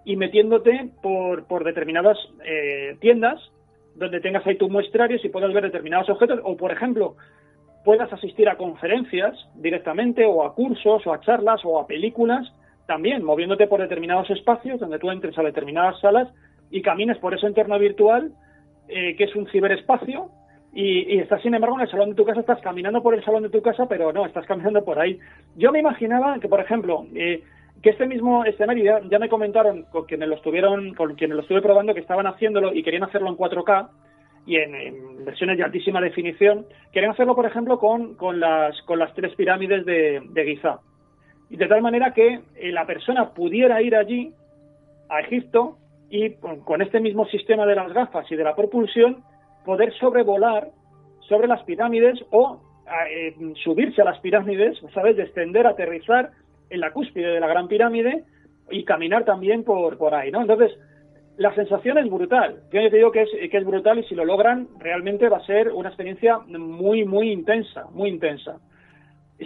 [0.09, 3.39] y metiéndote por, por determinadas eh, tiendas
[3.95, 7.17] donde tengas ahí tus muestrarios y puedas ver determinados objetos o, por ejemplo,
[7.85, 12.51] puedas asistir a conferencias directamente o a cursos o a charlas o a películas
[12.87, 16.29] también moviéndote por determinados espacios donde tú entres a determinadas salas
[16.71, 18.33] y camines por ese entorno virtual
[18.89, 20.31] eh, que es un ciberespacio
[20.73, 23.43] y, estás sin embargo en el salón de tu casa, estás caminando por el salón
[23.43, 25.19] de tu casa, pero no, estás caminando por ahí.
[25.57, 27.43] Yo me imaginaba que, por ejemplo, eh,
[27.83, 31.63] que este mismo escenario ya, me comentaron con quienes lo estuvieron, con quienes lo estuve
[31.63, 33.89] probando que estaban haciéndolo y querían hacerlo en 4K
[34.47, 39.13] y en, versiones de altísima definición, querían hacerlo, por ejemplo, con, con, las, con las
[39.15, 40.81] tres pirámides de, de Giza.
[41.51, 44.33] Y de tal manera que eh, la persona pudiera ir allí,
[45.11, 45.77] a Egipto,
[46.11, 49.23] y con, este mismo sistema de las gafas y de la propulsión,
[49.65, 50.69] poder sobrevolar
[51.21, 52.61] sobre las pirámides o
[53.11, 55.17] eh, subirse a las pirámides, ¿sabes?
[55.17, 56.31] Descender, aterrizar
[56.71, 58.25] en la cúspide de la Gran Pirámide
[58.71, 60.43] y caminar también por, por ahí, ¿no?
[60.43, 60.73] Entonces,
[61.39, 62.63] la sensación es brutal.
[62.73, 65.47] Yo te digo que es, que es brutal y si lo logran, realmente va a
[65.47, 68.59] ser una experiencia muy, muy intensa, muy intensa.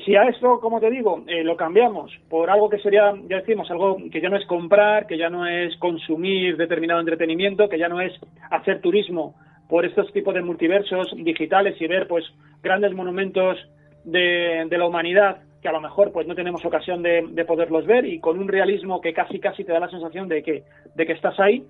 [0.06, 3.70] Si a eso, como te digo, eh, lo cambiamos por algo que sería, ya decimos,
[3.70, 7.90] algo que ya no es comprar, que ya no es consumir determinado entretenimiento, que ya
[7.90, 8.12] no es
[8.50, 9.34] hacer turismo
[9.68, 12.24] por estos tipos de multiversos digitales y ver, pues,
[12.62, 13.58] grandes monumentos
[14.04, 18.04] de, de la humanidad que a lo mejor pues no tenemos ocasión de, poderlos ver
[18.04, 21.12] y con un realismo que casi casi te da la sensación de que, de que
[21.12, 21.64] estás ahí,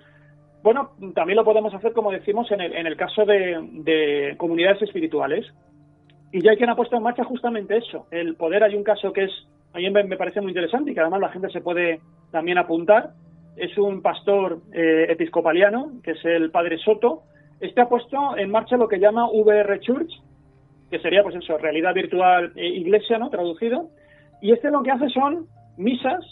[0.62, 5.44] Bueno, también lo podemos hacer, como decimos, en el, en el caso de, comunidades espirituales.
[6.32, 8.06] Y ya hay quien ha puesto en marcha justamente eso.
[8.10, 9.32] El poder, hay un caso que es,
[9.74, 13.10] a mí me parece muy interesante y que además la gente se puede también apuntar.
[13.56, 17.24] Es un pastor eh, episcopaliano, que es el padre Soto.
[17.60, 20.10] Este ha puesto en marcha lo que llama VR Church,
[20.92, 23.30] que sería, pues eso, realidad virtual e iglesia, ¿no?
[23.30, 23.88] Traducido.
[24.42, 25.46] Y este lo que hace son
[25.78, 26.22] misas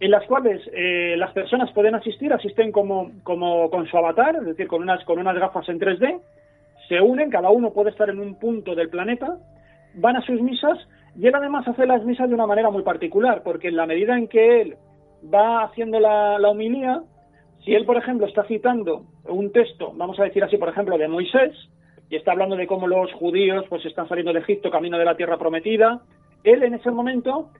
[0.00, 4.46] en las cuales eh, las personas pueden asistir, asisten como, como con su avatar, es
[4.46, 6.20] decir, con unas, con unas gafas en 3D,
[6.88, 9.38] se unen, cada uno puede estar en un punto del planeta,
[9.94, 10.76] van a sus misas
[11.16, 14.18] y él además hace las misas de una manera muy particular, porque en la medida
[14.18, 14.76] en que él
[15.32, 17.00] va haciendo la, la homilía,
[17.64, 21.06] si él, por ejemplo, está citando un texto, vamos a decir así, por ejemplo, de
[21.06, 21.52] Moisés,
[22.10, 25.16] y está hablando de cómo los judíos pues están saliendo de Egipto camino de la
[25.16, 26.02] tierra prometida,
[26.42, 27.50] él en ese momento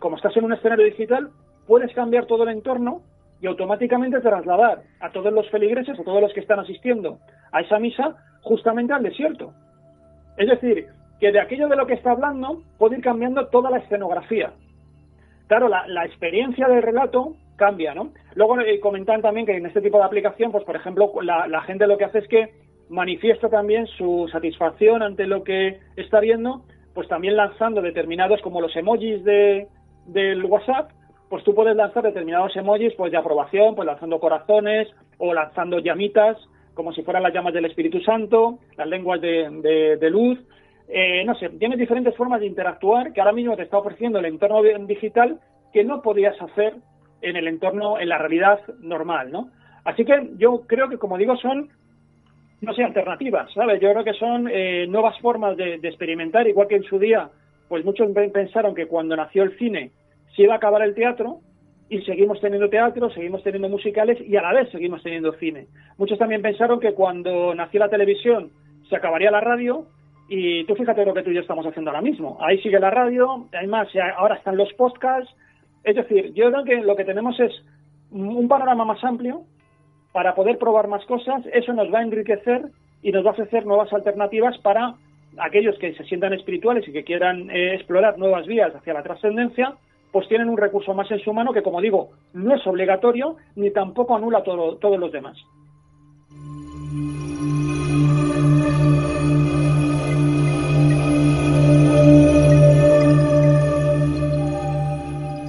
[0.00, 1.30] como estás en un escenario digital,
[1.66, 3.02] puedes cambiar todo el entorno
[3.40, 7.18] y automáticamente trasladar a todos los feligreses, a todos los que están asistiendo
[7.52, 9.52] a esa misa, justamente al desierto.
[10.36, 10.86] Es decir,
[11.20, 14.52] que de aquello de lo que está hablando puede ir cambiando toda la escenografía.
[15.48, 18.12] Claro, la, experiencia del relato cambia, ¿no?
[18.34, 21.62] Luego eh, comentan también que en este tipo de aplicación, pues por ejemplo, la, la
[21.62, 22.50] gente lo que hace es que
[22.88, 26.62] manifiesta también su satisfacción ante lo que está viendo
[26.96, 29.68] pues también lanzando determinados, como los emojis de,
[30.06, 30.92] del WhatsApp,
[31.28, 36.38] pues tú puedes lanzar determinados emojis pues de aprobación, pues lanzando corazones o lanzando llamitas,
[36.72, 40.38] como si fueran las llamas del Espíritu Santo, las lenguas de, de, luz.
[40.88, 44.24] Eh, no sé, tienes diferentes formas de interactuar que ahora mismo te está ofreciendo el
[44.24, 45.38] entorno digital
[45.74, 46.76] que no podías hacer
[47.20, 49.50] en el entorno, en la realidad normal, ¿no?
[49.84, 51.68] Así que yo creo que, como digo, son
[52.60, 53.80] no sé, alternativas, ¿sabes?
[53.80, 57.28] Yo creo que son eh, nuevas formas de, experimentar, igual que en su día,
[57.68, 59.90] pues muchos pensaron que cuando nació el cine
[60.34, 61.40] se iba a acabar el teatro
[61.88, 65.66] y seguimos teniendo teatro, seguimos teniendo musicales y a la vez seguimos teniendo cine.
[65.98, 68.50] Muchos también pensaron que cuando nació la televisión
[68.88, 69.86] se acabaría la radio
[70.28, 72.38] y tú fíjate lo que tú y yo estamos haciendo ahora mismo.
[72.40, 75.32] Ahí sigue la radio, además ahora están los podcasts.
[75.84, 77.52] Es decir, yo creo que lo que tenemos es
[78.10, 79.44] un panorama más amplio
[80.16, 82.70] para poder probar más cosas, eso nos va a enriquecer
[83.02, 84.94] y nos va a ofrecer nuevas alternativas para
[85.36, 89.74] aquellos que se sientan espirituales y que quieran eh, explorar nuevas vías hacia la trascendencia,
[90.12, 93.70] pues tienen un recurso más en su mano que, como digo, no es obligatorio ni
[93.72, 95.36] tampoco anula todo, todos los demás.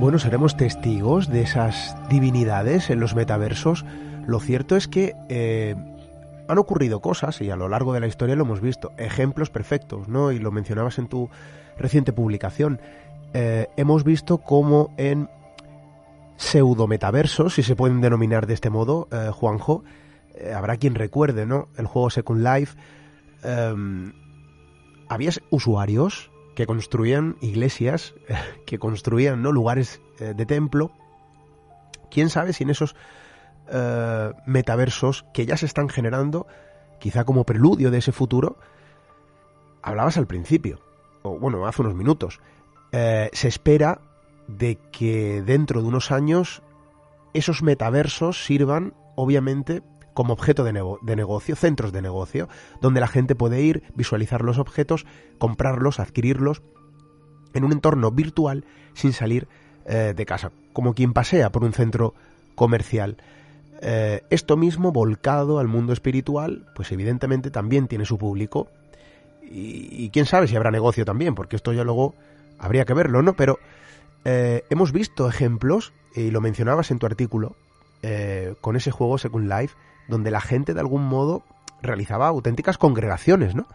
[0.02, 3.86] Bueno, seremos testigos de esas divinidades en los metaversos
[4.28, 5.74] lo cierto es que eh,
[6.50, 10.10] han ocurrido cosas, y a lo largo de la historia lo hemos visto, ejemplos perfectos,
[10.10, 10.34] ¿no?
[10.34, 11.30] Y lo mencionabas en tu
[11.78, 12.82] reciente publicación.
[13.34, 15.30] Eh, hemos visto cómo en
[16.36, 19.84] pseudo-metaversos, si se pueden denominar de este modo, eh, Juanjo,
[20.54, 21.70] habrá quien recuerde, ¿no?
[21.78, 22.78] El juego Second Life.
[23.44, 24.12] Em,
[25.08, 28.14] había usuarios que construían iglesias,
[28.66, 29.54] que construían ¿no?
[29.54, 30.92] lugares de templo.
[32.12, 32.96] Quién sabe si en esos
[33.70, 36.48] eh, metaversos que ya se están generando,
[37.00, 38.58] quizá como preludio de ese futuro,
[39.82, 40.80] hablabas al principio,
[41.24, 42.40] o bueno, hace unos minutos,
[42.92, 44.02] eh, se espera
[44.48, 46.62] de que dentro de unos años
[47.34, 52.50] esos metaversos sirvan, obviamente, como objeto de, negocio, centros de negocio,
[52.82, 55.06] donde la gente puede ir, visualizar los objetos,
[55.38, 56.64] comprarlos, adquirirlos,
[57.54, 59.48] en un entorno virtual sin salir
[59.86, 62.16] eh, de casa, como quien pasea por un centro
[62.56, 63.18] comercial.
[63.82, 68.68] Eh, esto mismo volcado al mundo espiritual, pues evidentemente también tiene su público
[69.50, 72.16] y, quién sabe si habrá negocio también, porque esto ya luego
[72.58, 73.34] habría que verlo, ¿no?
[73.34, 73.60] Pero
[74.26, 77.56] eh, hemos visto ejemplos, y lo mencionabas en tu artículo,
[78.02, 79.76] eh, con ese juego Second Life,
[80.08, 81.44] donde la gente de algún modo
[81.82, 83.68] realizaba auténticas congregaciones, ¿no?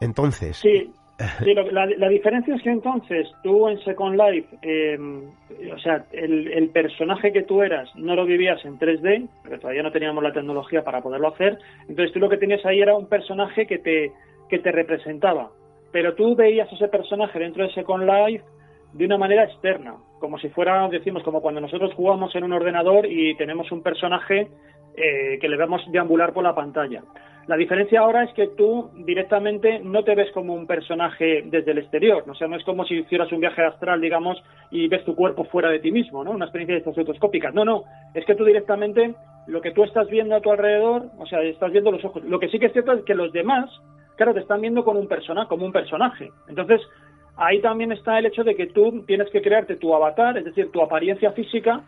[0.00, 0.92] Entonces, sí.
[1.44, 5.30] Sí, la, diferencia es que entonces tú en Second Life, em,
[5.72, 9.92] o sea, el, personaje que tú eras no lo vivías en 3D, porque todavía no
[9.92, 11.58] teníamos la tecnología para poderlo hacer,
[11.88, 14.12] entonces tú lo que tenías ahí era un personaje que te,
[14.48, 15.50] que te representaba,
[15.92, 18.44] pero tú veías ese personaje dentro de Second Life
[18.92, 23.06] de una manera externa, como si fuera, decimos, como cuando nosotros jugamos en un ordenador
[23.06, 24.48] y tenemos un personaje
[24.96, 27.02] eh, que le vemos deambular por la pantalla.
[27.50, 31.78] La diferencia ahora es que tú directamente no te ves como un personaje desde el
[31.78, 34.40] exterior, o sea, no es como si hicieras un viaje astral, digamos,
[34.70, 36.30] y ves tu cuerpo fuera de ti mismo, ¿no?
[36.30, 37.52] Una experiencia de estas.
[37.52, 37.82] No, no,
[38.14, 39.16] es que tú directamente
[39.48, 42.22] lo que tú estás viendo a tu alrededor, o sea, estás viendo los ojos.
[42.22, 43.68] Lo que sí que es cierto es que los demás,
[44.16, 46.30] claro, te están viendo con un persona, como un personaje.
[46.46, 46.80] Entonces,
[47.36, 50.70] ahí también está el hecho de que tú tienes que crearte tu avatar, es decir,
[50.70, 51.82] tu apariencia física,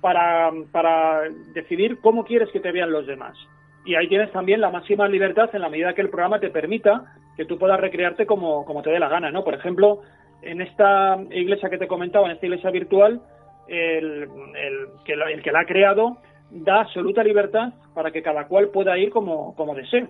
[0.00, 1.20] para, para
[1.52, 3.36] decidir cómo quieres que te vean los demás.
[3.84, 7.04] Y ahí tienes también la máxima libertad en la medida que el programa te permita
[7.36, 9.42] que tú puedas recrearte como, como te dé la gana, ¿no?
[9.42, 10.02] Por ejemplo,
[10.42, 13.20] en esta iglesia que te comentaba, en esta iglesia virtual,
[13.68, 16.18] el, el, que, la, el que la ha creado
[16.50, 20.08] da absoluta libertad para que cada cual pueda ir como, como desee.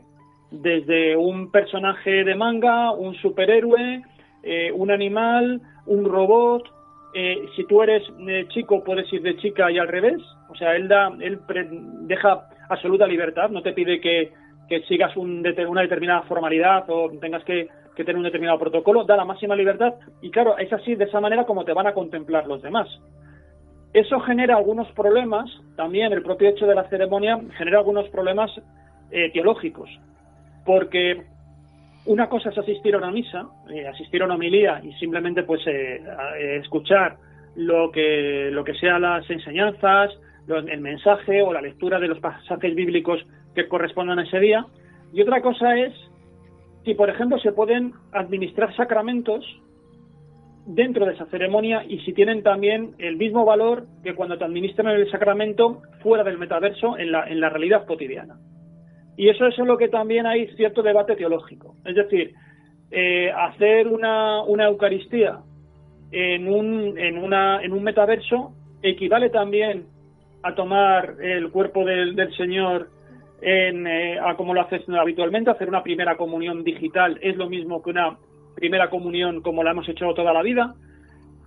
[0.50, 4.02] Desde un personaje de manga, un superhéroe,
[4.42, 6.62] eh, un animal, un robot.
[7.14, 10.20] Eh, si tú eres eh, chico, puedes ir de chica y al revés.
[10.50, 11.40] O sea, él, da, él
[12.02, 14.32] deja absoluta libertad, no te pide que,
[14.88, 19.54] sigas un, una determinada formalidad o tengas que, tener un determinado protocolo, da la máxima
[19.54, 22.88] libertad y claro, es así, de esa manera como te van a contemplar los demás.
[23.92, 28.50] Eso genera algunos problemas, también el propio hecho de la ceremonia genera algunos problemas
[29.10, 29.90] eh, teológicos,
[30.64, 31.22] porque
[32.06, 35.60] una cosa es asistir a una misa, eh, asistir a una homilía y simplemente pues
[35.66, 36.00] eh,
[36.62, 37.18] escuchar
[37.56, 40.10] lo que, lo que sean las enseñanzas,
[40.48, 43.24] el mensaje o la lectura de los pasajes bíblicos
[43.54, 44.66] que correspondan a ese día.
[45.12, 45.92] Y otra cosa es
[46.84, 49.44] si, por ejemplo, se pueden administrar sacramentos
[50.66, 54.88] dentro de esa ceremonia y si tienen también el mismo valor que cuando te administran
[54.88, 58.36] el sacramento fuera del metaverso en la, en la realidad cotidiana.
[59.16, 61.76] Y eso es en lo que también hay cierto debate teológico.
[61.84, 62.32] Es decir,
[62.90, 65.40] eh, hacer una, una Eucaristía
[66.10, 69.86] en un, en, una, en un metaverso equivale también
[70.42, 72.88] a tomar el cuerpo del, del Señor
[73.40, 77.82] en, eh, a como lo haces habitualmente, hacer una primera comunión digital es lo mismo
[77.82, 78.16] que una
[78.54, 80.74] primera comunión como la hemos hecho toda la vida,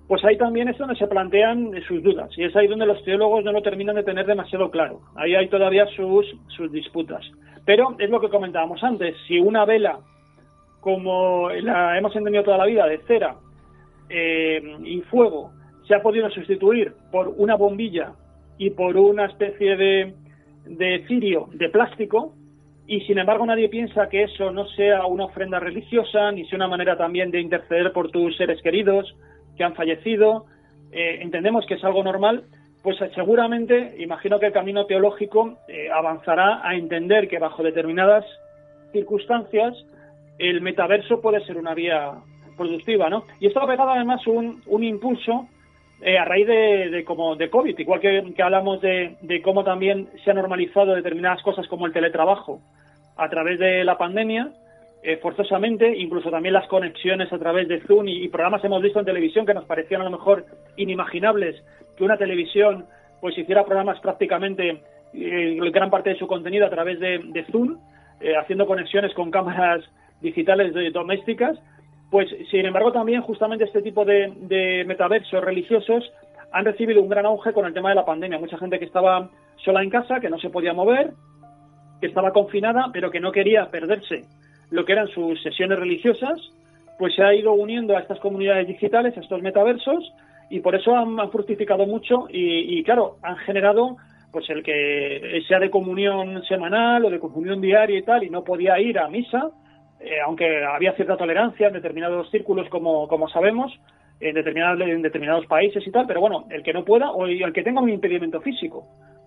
[0.07, 3.43] pues ahí también es donde se plantean sus dudas y es ahí donde los teólogos
[3.43, 4.99] no lo terminan de tener demasiado claro.
[5.15, 7.25] Ahí hay todavía sus, sus disputas.
[7.65, 9.99] Pero es lo que comentábamos antes, si una vela,
[10.81, 13.35] como la hemos entendido toda la vida, de cera
[14.09, 15.51] eh, y fuego,
[15.87, 18.11] se ha podido sustituir por una bombilla
[18.57, 20.13] y por una especie de,
[20.65, 22.33] de cirio de plástico,
[22.87, 26.67] y sin embargo nadie piensa que eso no sea una ofrenda religiosa, ni sea una
[26.67, 29.15] manera también de interceder por tus seres queridos
[29.57, 30.45] que han fallecido,
[30.91, 32.43] eh, entendemos que es algo normal,
[32.83, 38.23] pues seguramente, imagino que el camino teológico eh, avanzará a entender que bajo determinadas
[38.91, 39.73] circunstancias
[40.37, 42.11] el metaverso puede ser una vía
[42.55, 43.25] productiva, ¿no?
[43.39, 45.47] Y esto ha pegado además un, un impulso
[46.01, 50.37] eh, a raíz de, como de COVID, igual que, hablamos de, cómo también se han
[50.37, 52.61] normalizado determinadas cosas como el teletrabajo
[53.15, 54.51] a través de la pandemia,
[55.03, 59.05] eh, forzosamente, incluso también las conexiones a través de Zoom y, programas hemos visto en
[59.05, 61.63] televisión que nos parecían a lo mejor inimaginables
[61.95, 62.85] que una televisión
[63.21, 64.81] pues hiciera programas prácticamente
[65.13, 67.77] eh, gran parte de su contenido a través de, Zoom,
[68.19, 69.81] eh, haciendo conexiones con cámaras
[70.21, 71.57] digitales domésticas
[72.15, 76.13] pues, sin embargo, también justamente este tipo de, metaversos religiosos
[76.53, 78.39] han recibido un gran auge con el tema de la pandemia.
[78.39, 81.11] Mucha gente que estaba sola en casa, que no se podía mover,
[81.99, 84.21] que estaba confinada, pero que no quería perderse
[84.71, 86.39] lo que eran sus sesiones religiosas,
[86.97, 90.13] pues se ha ido uniendo a estas comunidades digitales, a estos metaversos,
[90.49, 93.97] y por eso han, fructificado mucho y, y, claro, han generado
[94.31, 98.45] pues el que sea de comunión semanal o de comunión diaria y tal, y no
[98.45, 99.51] podía ir a misa,
[100.05, 103.73] eh, aunque había cierta tolerancia en determinados círculos, como, como sabemos,
[104.19, 107.51] en, determinados, en determinados países y tal, pero bueno, el que no pueda o el
[107.53, 108.85] que tenga un impedimento físico,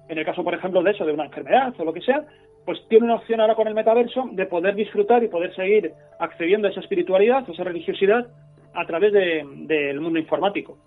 [0.09, 2.24] en el caso, por ejemplo, de eso, de una enfermedad o lo que sea,
[2.64, 6.68] pues tiene una opción ahora con el metaverso de poder disfrutar y poder seguir accediendo
[6.68, 8.26] a esa espiritualidad, a esa religiosidad,
[8.74, 10.79] a través del mundo informático.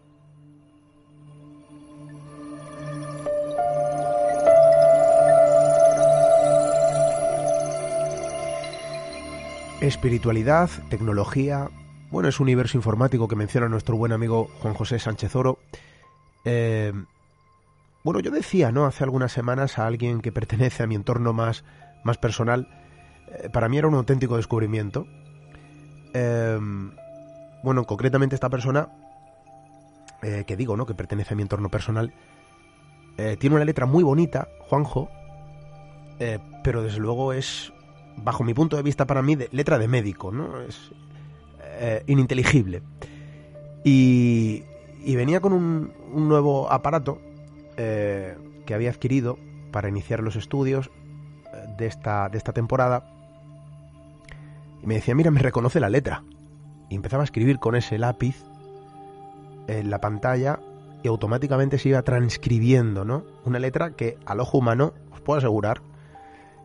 [9.81, 11.71] Espiritualidad, tecnología,
[12.11, 15.57] bueno, es un universo informático que menciona nuestro buen amigo Juan José Sánchez Oro.
[16.45, 16.93] Eh,
[18.03, 18.85] bueno, yo decía, ¿no?
[18.85, 21.63] Hace algunas semanas a alguien que pertenece a mi entorno más,
[22.03, 22.67] más personal,
[23.27, 25.07] eh, para mí era un auténtico descubrimiento.
[26.13, 26.59] Eh,
[27.63, 28.89] bueno, concretamente esta persona,
[30.21, 30.85] que digo, ¿no?
[30.85, 32.13] Que pertenece a mi entorno personal,
[33.39, 35.09] tiene una letra muy bonita, Juanjo,
[36.63, 37.73] pero desde luego es
[38.17, 40.61] bajo mi punto de vista para mí, de letra de médico, ¿no?
[40.61, 40.91] Es
[41.63, 42.81] eh, ininteligible.
[43.83, 44.63] Y,
[45.03, 47.19] venía con un, nuevo aparato
[47.77, 49.37] eh, que había adquirido
[49.71, 50.91] para iniciar los estudios
[51.53, 53.11] eh, de esta, de esta temporada.
[54.83, 56.23] Y me decía, mira, me reconoce la letra.
[56.89, 58.43] Y empezaba a escribir con ese lápiz
[59.67, 60.59] en la pantalla
[61.03, 63.23] y automáticamente se iba transcribiendo, ¿no?
[63.45, 65.81] Una letra que al ojo humano, os puedo asegurar,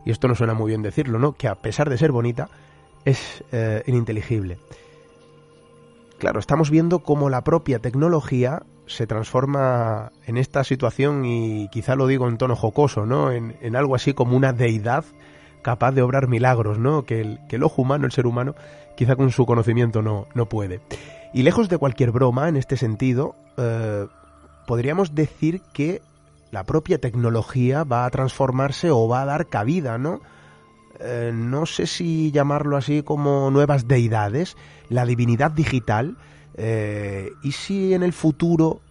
[0.07, 1.33] y esto no suena muy bien decirlo, ¿no?
[1.33, 2.47] Que a pesar de ser bonita,
[3.03, 4.57] es eh, ininteligible.
[6.17, 12.07] Claro, estamos viendo cómo la propia tecnología se transforma en esta situación y quizá lo
[12.07, 13.33] digo en tono jocoso, ¿no?
[13.33, 15.03] En, en algo así como una deidad
[15.61, 17.03] capaz de obrar milagros, ¿no?
[17.03, 18.55] Que el, que el ojo humano, el ser humano,
[18.95, 20.79] quizá con su conocimiento no, no puede.
[21.33, 24.07] Y lejos de cualquier broma en este sentido, eh,
[24.67, 26.01] podríamos decir que
[26.51, 30.21] la propia tecnología va a transformarse o va a dar cabida, ¿no?
[30.99, 34.57] Eh, no sé si llamarlo así como nuevas deidades,
[34.89, 36.17] la divinidad digital,
[36.55, 38.81] eh, y si en el futuro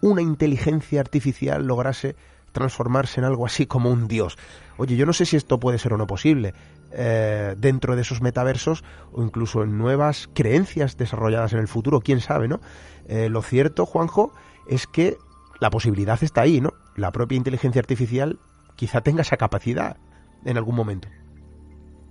[0.00, 2.16] una inteligencia artificial lograse
[2.52, 4.36] transformarse en algo así como un dios.
[4.76, 6.54] Oye, yo no sé si esto puede ser o no posible
[6.92, 12.20] eh, dentro de esos metaversos o incluso en nuevas creencias desarrolladas en el futuro, quién
[12.20, 12.60] sabe, ¿no?
[13.06, 14.32] Eh, lo cierto, Juanjo,
[14.68, 15.18] es que
[15.60, 16.70] la posibilidad está ahí, ¿no?
[16.96, 18.38] La propia inteligencia artificial
[18.76, 19.96] quizá tenga esa capacidad
[20.44, 21.08] en algún momento.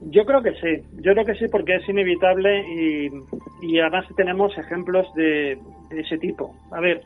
[0.02, 3.10] Yo creo que sí, yo creo que sí porque es inevitable y,
[3.62, 5.58] y además tenemos ejemplos de,
[5.90, 6.54] ese tipo.
[6.72, 7.02] A ver,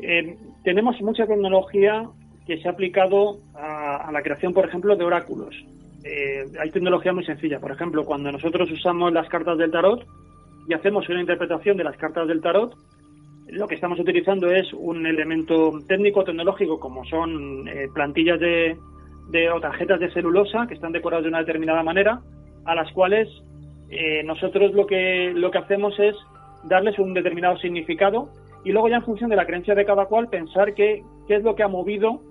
[0.00, 2.08] eh, tenemos mucha tecnología
[2.46, 5.54] que se ha aplicado a, la creación, por ejemplo, de oráculos.
[6.02, 7.60] Eh, hay tecnología muy sencilla.
[7.60, 10.04] Por ejemplo, cuando nosotros usamos las cartas del tarot
[10.68, 12.74] y hacemos una interpretación de las cartas del tarot,
[13.54, 18.76] lo que estamos utilizando es un elemento técnico tecnológico como son eh, plantillas de,
[19.30, 22.20] de, o tarjetas de celulosa que están decoradas de una determinada manera,
[22.64, 23.28] a las cuales
[23.90, 26.16] eh, nosotros lo que, lo que hacemos es
[26.64, 28.28] darles un determinado significado
[28.64, 31.44] y luego ya en función de la creencia de cada cual pensar qué, qué es
[31.44, 32.22] lo que ha movido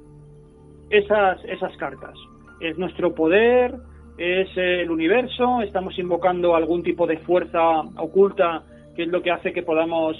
[0.90, 2.16] esas, esas cartas.
[2.60, 3.76] Es nuestro poder,
[4.18, 8.64] es el universo, estamos invocando algún tipo de fuerza oculta
[8.96, 10.18] que es lo que hace que podamos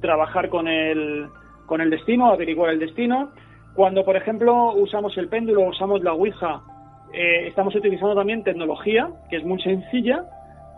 [0.00, 1.26] trabajar con el,
[1.66, 3.30] con el destino, averiguar el destino.
[3.74, 6.62] Cuando, por ejemplo, usamos el péndulo, usamos la Ouija,
[7.12, 10.24] eh, estamos utilizando también tecnología, que es muy sencilla,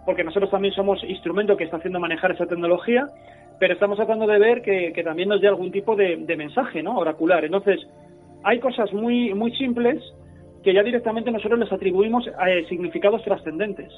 [0.05, 3.07] porque nosotros también somos instrumento que está haciendo manejar esa tecnología,
[3.59, 6.99] pero estamos tratando de ver que, también nos dé algún tipo de, mensaje ¿no?
[6.99, 7.45] oracular.
[7.45, 7.81] Entonces,
[8.43, 10.03] hay cosas muy, muy simples
[10.65, 13.93] que ya directamente nosotros les atribuimos eh, significados trascendentes.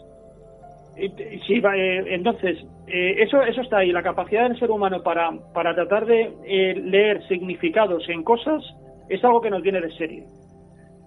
[0.97, 3.91] Sí, eh, entonces, eh, eso, eso está ahí.
[3.91, 6.31] La capacidad del ser humano para, para tratar de
[6.77, 8.63] leer significados en cosas
[9.09, 10.25] es algo que nos viene de serie.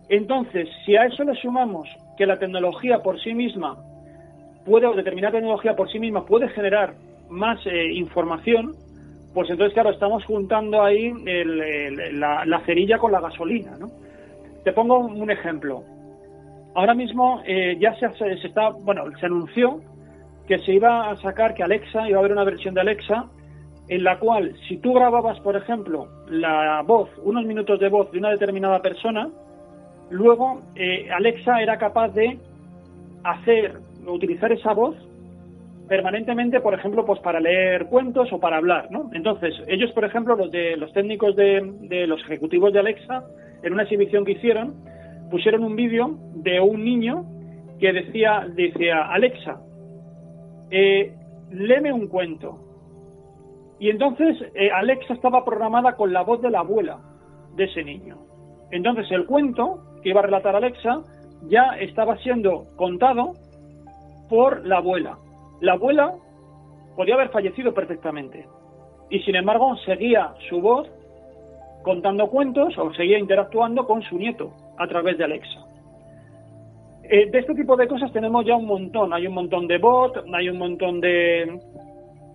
[0.10, 3.78] Entonces, si a eso le sumamos que la tecnología por sí misma
[4.66, 6.94] puede, o determinada tecnología por sí misma puede generar
[7.30, 7.60] más
[7.94, 8.74] información,
[9.34, 13.90] pues entonces, claro, estamos juntando ahí la, cerilla con la gasolina, ¿no?
[14.64, 15.84] Te pongo un ejemplo.
[16.78, 19.82] Ahora mismo eh, ya se, se, está, bueno, se anunció
[20.48, 23.26] que se iba a sacar que Alexa, iba a haber una versión de Alexa
[23.90, 28.20] en la cual si tú grababas, por ejemplo, la voz, unos minutos de voz de
[28.20, 29.28] una determinada persona,
[30.12, 32.38] luego eh, Alexa era capaz de
[33.24, 34.96] hacer, utilizar esa voz
[35.88, 39.10] permanentemente, por ejemplo, pues para leer cuentos o para hablar, ¿no?
[39.14, 43.24] Entonces, ellos, por ejemplo, los de los técnicos de, los ejecutivos de Alexa,
[43.64, 44.76] en una exhibición que hicieron,
[45.30, 47.26] pusieron un vídeo de un niño
[47.80, 49.62] que decía, decía, Alexa,
[50.72, 51.14] eh,
[51.52, 52.60] léeme un cuento.
[53.80, 57.00] Y entonces eh, Alexa estaba programada con la voz de la abuela
[57.56, 58.18] de ese niño.
[58.72, 61.04] Entonces el cuento que iba a relatar Alexa
[61.48, 63.34] ya estaba siendo contado
[64.30, 65.18] por la abuela.
[65.62, 66.14] La abuela
[66.96, 68.48] podía haber fallecido perfectamente
[69.10, 70.90] y sin embargo seguía su voz
[71.88, 75.66] contando cuentos o seguía interactuando con su nieto a través de Alexa.
[77.10, 79.14] Eh, de este tipo de cosas tenemos ya un montón.
[79.14, 81.58] Hay un montón de bots, hay un montón de,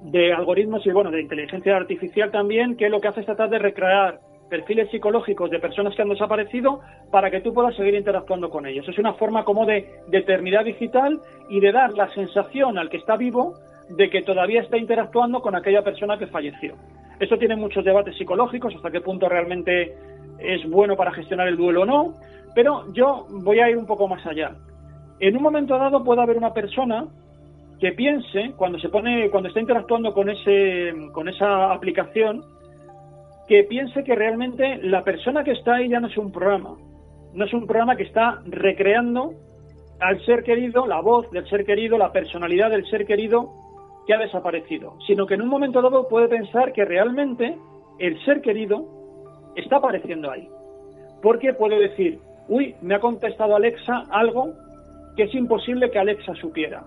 [0.05, 3.59] de algoritmos y bueno, de inteligencia artificial también, que lo que hace es tratar de
[3.59, 6.81] recrear perfiles psicológicos de personas que han desaparecido
[7.11, 8.89] para que tú puedas seguir interactuando con ellos.
[8.89, 13.17] Es una forma como de, eternidad digital y de dar la sensación al que está
[13.17, 13.55] vivo
[13.91, 16.75] de que todavía está interactuando con aquella persona que falleció.
[17.23, 19.95] Esto tiene muchos debates psicológicos, hasta qué punto realmente
[20.41, 22.15] es bueno para gestionar el duelo o no,
[22.53, 24.57] pero yo voy a ir un poco más allá.
[25.21, 27.07] En un momento dado puede haber una persona
[27.79, 32.43] que piense cuando se pone cuando está interactuando con ese con esa aplicación
[33.47, 36.75] que piense que realmente la persona que está ahí ya no es un programa,
[37.35, 39.35] no es un programa que está recreando
[40.01, 43.63] al ser querido, la voz del ser querido, la personalidad del ser querido
[44.07, 47.57] que ha desaparecido, sino que en un momento dado puede pensar que realmente
[47.99, 48.85] el ser querido
[49.57, 50.49] está apareciendo ahí.
[51.23, 54.55] Porque puede decir, uy, me ha contestado Alexa algo
[55.17, 56.83] que es imposible que Alexa supiera.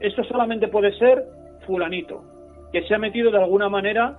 [0.00, 1.22] Esto solamente puede ser
[1.66, 2.24] fulanito,
[2.72, 4.16] que se ha metido de alguna manera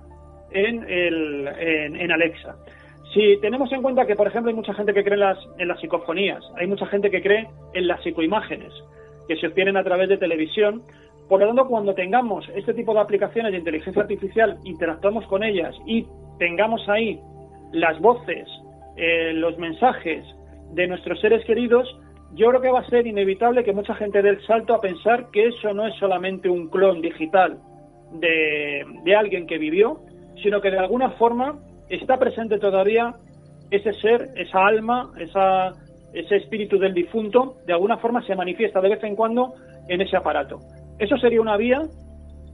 [0.50, 2.56] en, el, en, Alexa.
[3.12, 5.68] Si tenemos en cuenta que, por ejemplo, hay mucha gente que cree en las, en
[5.68, 8.72] las psicofonías, hay mucha gente que cree en las psicoimágenes
[9.28, 10.82] que se obtienen a través de televisión,
[11.32, 15.74] por lo tanto, cuando tengamos este tipo de aplicaciones de inteligencia artificial, interactuamos con ellas
[15.86, 16.06] y
[16.38, 17.18] tengamos ahí
[17.72, 18.46] las voces,
[18.98, 20.26] eh, los mensajes
[20.74, 21.88] de nuestros seres queridos,
[22.34, 25.30] yo creo que va a ser inevitable que mucha gente dé el salto a pensar
[25.30, 27.58] que eso no es solamente un clon digital
[28.12, 30.00] de, de alguien que vivió,
[30.42, 33.14] sino que de alguna forma está presente todavía
[33.70, 35.72] ese ser, esa alma, esa,
[36.12, 39.54] ese espíritu del difunto, de alguna forma se manifiesta de vez en cuando
[39.88, 40.60] en ese aparato.
[40.98, 41.82] Eso sería una vía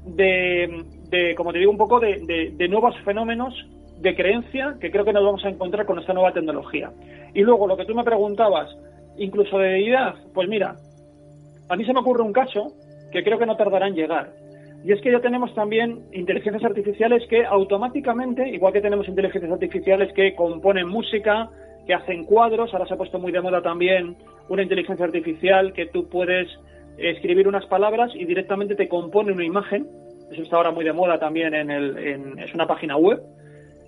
[0.05, 3.55] de, de como te digo, un poco de, de, nuevos fenómenos
[4.01, 6.91] de creencia que creo que nos vamos a encontrar con esta nueva tecnología.
[7.35, 8.71] Y luego, lo que tú me preguntabas,
[9.17, 10.77] incluso de deidad, pues mira,
[11.69, 12.73] a mí se me ocurre un caso
[13.13, 14.33] que creo que no tardará en llegar.
[14.85, 20.13] Y es que ya tenemos también inteligencias artificiales que automáticamente, igual que tenemos inteligencias artificiales
[20.13, 21.51] que componen música,
[21.87, 24.17] que hacen cuadros, ahora se ha puesto muy de moda también
[24.49, 26.49] una inteligencia artificial que tú puedes
[26.99, 29.87] escribir unas palabras y directamente te compone una imagen.
[30.31, 33.21] Eso está ahora muy de moda también en, el, es una página web.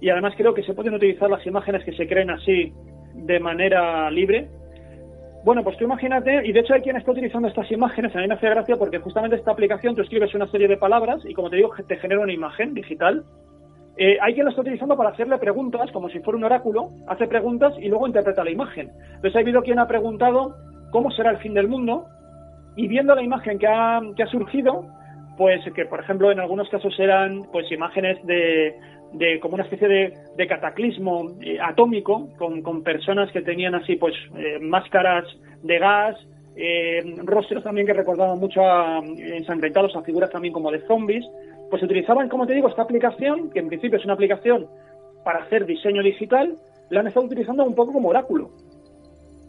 [0.00, 2.72] Y además creo que se pueden utilizar las imágenes que se creen así
[3.14, 4.48] de manera libre
[5.42, 8.28] bueno, pues tú imagínate, y de hecho hay quien está utilizando estas imágenes, a mí
[8.28, 11.48] me hace gracia porque justamente esta aplicación tú escribes una serie de palabras y como
[11.48, 13.24] te digo, te genera una imagen digital.
[13.96, 17.26] Eh, hay quien lo está utilizando para hacerle preguntas, como si fuera un oráculo, hace
[17.26, 18.90] preguntas y luego interpreta la imagen.
[19.14, 20.56] Entonces ha habido quien ha preguntado
[20.90, 22.06] cómo será el fin del mundo
[22.80, 24.86] y viendo la imagen que ha, que ha surgido,
[25.36, 28.74] pues que por ejemplo en algunos casos eran pues imágenes de,
[29.12, 29.86] de como una especie
[30.34, 35.26] de, cataclismo eh, atómico con, personas que tenían así pues eh, máscaras
[35.62, 36.16] de gas
[36.56, 41.26] eh, rostros también que recordaban mucho a, ensangrentados a figuras también como de zombies.
[41.68, 44.68] Pues utilizaban como te digo esta aplicación que en principio es una aplicación
[45.22, 46.56] para hacer diseño digital
[46.88, 48.48] la han estado utilizando un poco como oráculo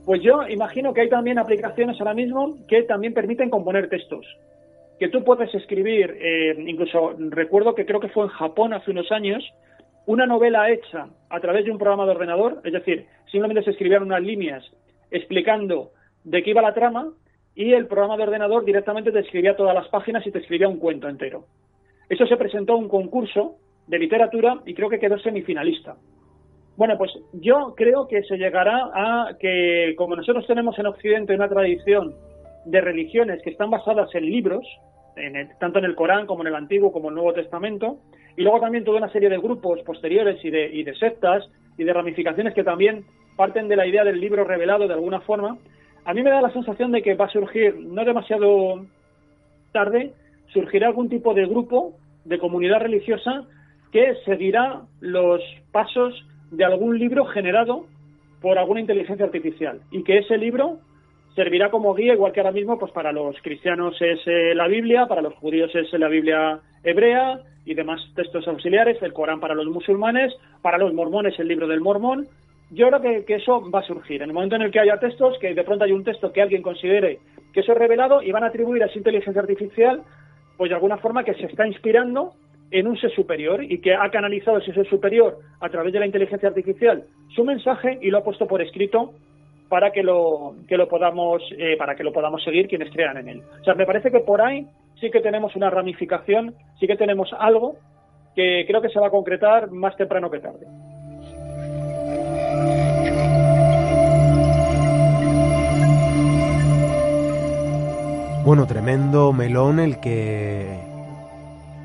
[0.06, 4.26] pues yo imagino que hay también aplicaciones ahora mismo que también permiten componer textos
[5.02, 9.12] que tú puedes escribir, eh, incluso recuerdo que creo que fue en Japón hace unos
[9.12, 9.44] años,
[10.06, 14.04] una novela hecha a través de un programa de ordenador, es decir, simplemente se escribían
[14.04, 14.64] unas líneas
[15.10, 15.90] explicando
[16.24, 17.14] de qué iba la trama
[17.56, 20.78] y el programa de ordenador directamente te escribía todas las páginas y te escribía un
[20.78, 21.46] cuento entero.
[22.08, 23.56] Eso se presentó a un concurso
[23.88, 25.96] de literatura y creo que quedó semifinalista.
[26.82, 31.48] Bueno, pues yo creo que se llegará a que, como nosotros tenemos en Occidente una
[31.48, 32.16] tradición
[32.66, 34.66] de religiones que están basadas en libros,
[35.60, 38.00] tanto en el Corán como en el Antiguo como en el Nuevo Testamento,
[38.36, 41.84] y luego también toda una serie de grupos posteriores y de, y de sectas y
[41.84, 43.06] de ramificaciones que también
[43.38, 45.60] parten de la idea del libro revelado de alguna forma,
[46.04, 48.88] a mí me da la sensación de que va a surgir, no demasiado
[49.72, 50.14] tarde,
[50.48, 51.94] surgirá algún tipo de grupo,
[52.26, 53.44] de comunidad religiosa,
[53.92, 57.86] que seguirá los pasos de algún libro generado
[58.42, 60.80] por alguna inteligencia artificial y que ese libro
[61.36, 65.08] servirá como guía, igual que ahora mismo, pues para los cristianos es eh, la Biblia,
[65.08, 69.68] para los judíos es la Biblia hebrea y demás textos auxiliares, el Corán para los
[69.68, 72.28] musulmanes, para los mormones el libro del mormón.
[72.72, 74.22] Yo creo que, que, eso va a surgir.
[74.22, 76.42] En el momento en el que haya textos, que de pronto hay un texto que
[76.42, 77.20] alguien considere
[77.54, 80.02] que eso es revelado y van a atribuir a esa inteligencia artificial,
[80.58, 82.34] pues de alguna forma que se está inspirando
[82.72, 86.06] en un ser superior y que ha canalizado ese ser superior a través de la
[86.06, 87.04] inteligencia artificial
[87.36, 89.14] su mensaje y lo ha puesto por escrito
[89.70, 93.30] para que lo, que lo podamos eh, para que lo podamos seguir quienes crean en
[93.30, 93.42] él.
[93.62, 94.68] O sea, me parece que por ahí
[95.00, 97.78] sí que tenemos una ramificación, sí que tenemos algo
[98.36, 100.66] que creo que se va a concretar más temprano que tarde.
[108.44, 110.91] Bueno, tremendo melón el que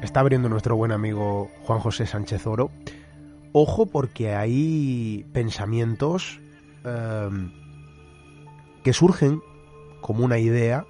[0.06, 2.70] está abriendo nuestro buen amigo Juan José Sánchez Oro.
[3.52, 6.40] Ojo porque hay pensamientos
[6.84, 7.50] em,
[8.84, 9.42] que surgen
[10.00, 10.86] como una idea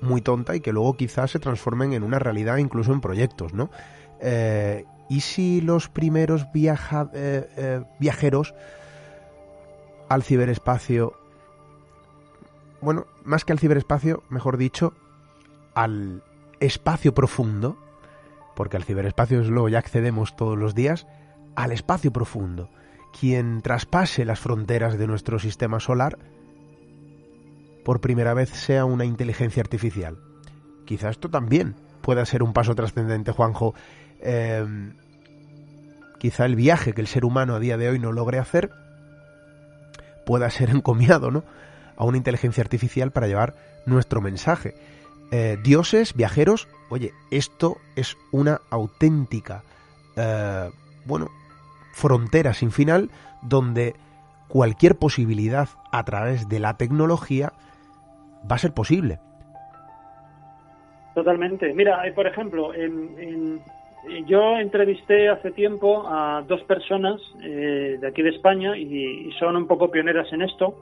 [0.00, 3.70] muy tonta y que luego quizás se transformen en una realidad incluso en proyectos, ¿no?
[4.20, 6.78] Eh, ¿Y si los primeros eh,
[7.12, 8.54] eh, viajeros
[10.08, 11.14] al ciberespacio,
[12.80, 14.94] bueno, más que al ciberespacio, mejor dicho,
[15.74, 16.22] al
[16.60, 17.76] espacio profundo,
[18.60, 21.06] porque al ciberespacio es luego ya accedemos todos los días,
[21.56, 22.68] al espacio profundo,
[23.18, 26.18] quien traspase las fronteras de nuestro sistema solar,
[27.86, 30.18] por primera vez sea una inteligencia artificial.
[30.84, 33.74] Quizá esto también pueda ser un paso trascendente, Juanjo.
[34.20, 34.92] Eh,
[36.18, 38.72] quizá el viaje que el ser humano a día de hoy no logre hacer
[40.26, 41.44] pueda ser encomiado ¿no?
[41.96, 43.54] a una inteligencia artificial para llevar
[43.86, 44.74] nuestro mensaje.
[45.32, 49.62] Eh, dioses, viajeros, oye, esto es una auténtica,
[50.16, 50.70] eh,
[51.04, 51.28] bueno,
[51.92, 53.10] frontera sin final
[53.42, 53.94] donde
[54.48, 57.52] cualquier posibilidad a través de la tecnología
[58.50, 59.18] va a ser posible.
[61.14, 61.72] Totalmente.
[61.74, 63.60] Mira, por ejemplo, en,
[64.26, 69.66] yo entrevisté hace tiempo a dos personas eh, de aquí de España y, son un
[69.66, 70.74] poco pioneras en esto,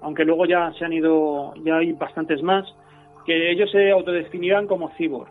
[0.00, 2.64] aunque luego ya se han ido, ya hay bastantes más,
[3.24, 5.30] que ellos se autodefinirán como cyborg.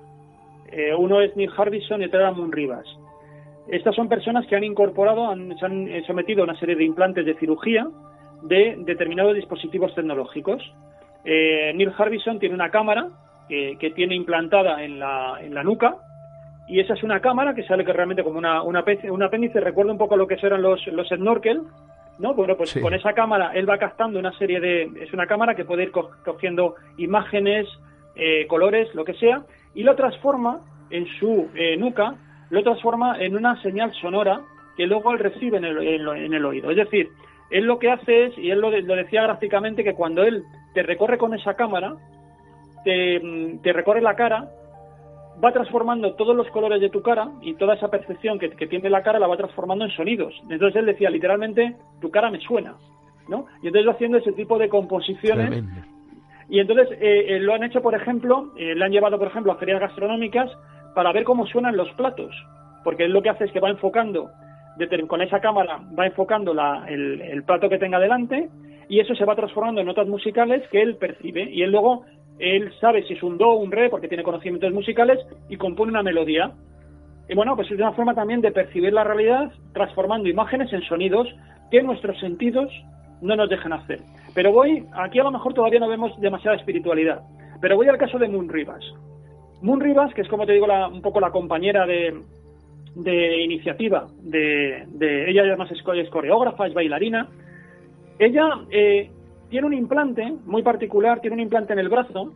[0.72, 2.86] Eh, uno es Neil Harbison y otro era Moon Rivas.
[3.68, 6.84] Estas son personas que han incorporado, han, se han eh, sometido a una serie de
[6.84, 7.88] implantes de cirugía
[8.44, 10.64] de determinados dispositivos tecnológicos.
[11.24, 13.08] Neil Harbison tiene una cámara
[13.48, 15.98] que, tiene implantada en la, en la nuca,
[16.68, 19.92] y esa es una cámara que sale que realmente como una, una, un apéndice, recuerda
[19.92, 21.62] un poco lo que eran los, los snorkel,
[22.22, 22.34] ¿no?
[22.34, 24.84] Bueno, pues con esa cámara él va captando una serie de...
[25.02, 27.68] Es una cámara que puede ir cogiendo imágenes,
[28.16, 29.44] eh, colores, lo que sea,
[29.74, 32.16] y lo transforma en su eh, nuca,
[32.50, 34.42] lo transforma en una señal sonora
[34.78, 36.70] que luego él recibe en el, en, el oído.
[36.70, 37.10] Es decir,
[37.50, 40.44] él lo que hace es, y él lo, lo, decía gráficamente, que cuando él
[40.74, 41.96] te recorre con esa cámara,
[42.84, 43.22] te,
[43.62, 44.50] te recorre la cara,
[45.44, 49.04] va transformando todos los colores de tu cara y toda esa percepción que, tiene la
[49.04, 50.34] cara la va transformando en sonidos.
[50.50, 52.76] Entonces él decía literalmente, tu cara me suena,
[53.28, 53.46] ¿no?
[53.62, 55.64] Y entonces va haciendo ese tipo de composiciones.
[56.50, 59.52] Y entonces eh, eh, lo han hecho, por ejemplo, eh, le han llevado, por ejemplo,
[59.52, 60.52] a ferias gastronómicas
[60.94, 62.36] para ver cómo suenan los platos.
[62.84, 64.30] Porque él lo que hace es que va enfocando,
[65.08, 66.54] con esa cámara, va enfocando
[66.88, 68.50] el, el plato que tenga delante
[68.90, 71.50] y eso se va transformando en notas musicales que él percibe.
[71.50, 72.04] Y él luego
[72.42, 76.04] él sabe si es un do un re porque tiene conocimientos musicales y compone una
[76.04, 76.52] melodía.
[77.30, 81.28] Y bueno, pues es una forma también de percibir la realidad transformando imágenes en sonidos
[81.70, 82.70] que nuestros sentidos
[83.22, 84.00] no nos dejan hacer.
[84.34, 87.22] Pero voy, aquí a lo mejor todavía no vemos demasiada espiritualidad,
[87.62, 88.84] pero voy al caso de Moon Rivas.
[89.62, 95.44] Moon Rivas, que es como te digo un poco la compañera de, iniciativa, de, ella
[95.44, 97.30] además es, coreógrafa, es bailarina,
[98.18, 99.12] ella eh,
[99.52, 102.34] tiene un implante muy particular, tiene un implante en el brazo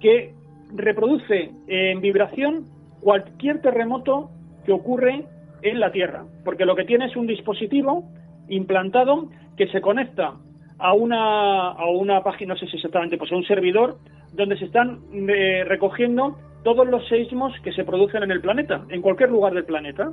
[0.00, 0.34] que
[0.74, 2.66] reproduce en vibración
[3.00, 4.28] cualquier terremoto
[4.66, 5.24] que ocurre
[5.62, 8.04] en la Tierra, porque lo que tiene es un dispositivo
[8.48, 10.34] implantado que se conecta
[10.78, 13.98] a una, a una página, no sé si exactamente, pues a un servidor
[14.32, 19.00] donde se están eh, recogiendo todos los seismos que se producen en el planeta, en
[19.00, 20.10] cualquier lugar del planeta.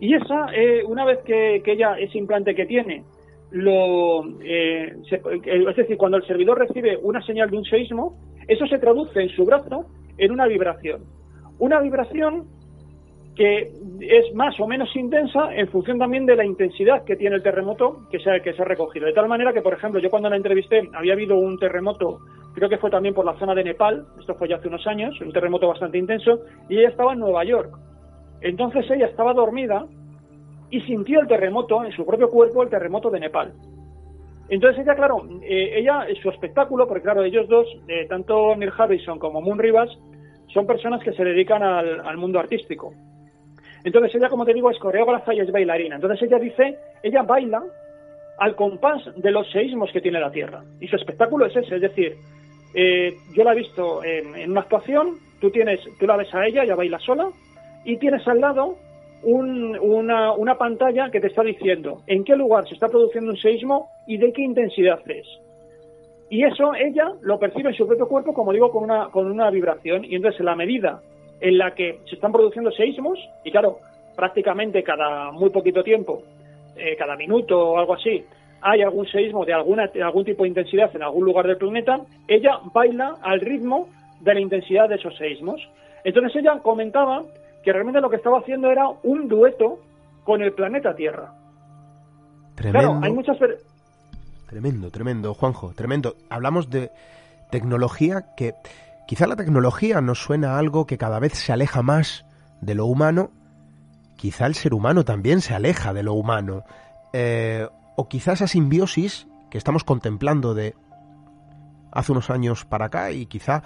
[0.00, 3.02] Y esa, eh, una vez que, que ella, ese implante que tiene,
[3.50, 8.66] lo, eh, eh, es decir, cuando el servidor recibe una señal de un seísmo, eso
[8.66, 9.86] se traduce en su brazo
[10.16, 11.04] en una vibración.
[11.58, 12.46] Una vibración
[13.34, 13.70] que
[14.00, 18.08] es más o menos intensa en función también de la intensidad que tiene el terremoto
[18.10, 19.06] que se, ha, que se ha recogido.
[19.06, 22.18] De tal manera que, por ejemplo, yo cuando la entrevisté había habido un terremoto,
[22.54, 25.14] creo que fue también por la zona de Nepal, esto fue ya hace unos años,
[25.20, 27.70] un terremoto bastante intenso, y ella estaba en Nueva York.
[28.40, 29.86] Entonces ella estaba dormida
[30.70, 33.52] y sintió el terremoto en su propio cuerpo, el terremoto de Nepal.
[34.48, 39.18] Entonces ella, claro, eh, ella, su espectáculo, porque claro, ellos dos, eh, tanto Neil Harrison
[39.18, 39.90] como Moon Rivas,
[40.52, 42.94] son personas que se dedican al, mundo artístico.
[43.84, 45.96] Entonces ella, como te digo, es coreógrafa y es bailarina.
[45.96, 47.62] Entonces ella dice, ella baila
[48.38, 50.62] al compás de los seísmos que tiene la Tierra.
[50.80, 52.16] Y su espectáculo es ese, es decir,
[52.74, 56.46] eh, yo la he visto en, en, una actuación, tú, tienes, tú la ves a
[56.46, 57.28] ella, ella baila sola,
[57.84, 58.76] y tienes al lado
[59.22, 63.88] una, una, pantalla que te está diciendo en qué lugar se está produciendo un seísmo
[64.06, 65.26] y de qué intensidad es.
[66.30, 69.50] Y eso ella lo percibe en su propio cuerpo, como digo, con una, con una
[69.50, 70.04] vibración.
[70.04, 71.00] Y entonces, en la medida
[71.40, 73.78] en la que se están produciendo seísmos, y claro,
[74.14, 76.22] prácticamente cada muy poquito tiempo,
[76.76, 78.24] eh, cada minuto o algo así,
[78.60, 82.00] hay algún seísmo de, alguna, de algún tipo de intensidad en algún lugar del planeta,
[82.26, 83.88] ella baila al ritmo
[84.20, 85.60] de la intensidad de esos seísmos.
[86.04, 87.22] Entonces ella comentaba
[87.62, 89.80] que realmente lo que estaba haciendo era un dueto
[90.24, 91.34] con el planeta Tierra.
[92.54, 93.00] Tremendo.
[93.02, 93.36] hay muchas...
[94.46, 96.16] Tremendo, tremendo, Juanjo, tremendo.
[96.30, 96.90] Hablamos de
[97.50, 98.54] tecnología que
[99.06, 102.24] quizá la tecnología nos suena a algo que cada vez se aleja más
[102.60, 103.30] de lo humano,
[104.16, 106.64] quizá el ser humano también se aleja de lo humano,
[107.12, 110.74] eh, o quizá esa simbiosis que estamos contemplando de
[111.92, 113.62] hace unos años para acá y quizá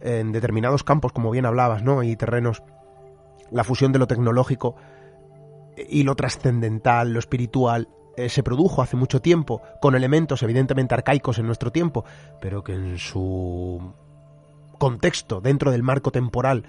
[0.00, 2.02] en determinados campos, como bien hablabas, ¿no?
[2.02, 2.62] Y terrenos
[3.50, 4.76] la fusión de lo tecnológico
[5.88, 11.38] y lo trascendental, lo espiritual, eh, se produjo hace mucho tiempo, con elementos evidentemente arcaicos
[11.38, 12.04] en nuestro tiempo,
[12.40, 13.92] pero que en su
[14.78, 16.64] contexto, dentro del marco temporal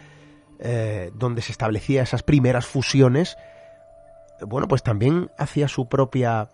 [0.59, 3.37] eh, donde se establecía esas primeras fusiones,
[4.45, 6.49] bueno, pues también hacía su propia,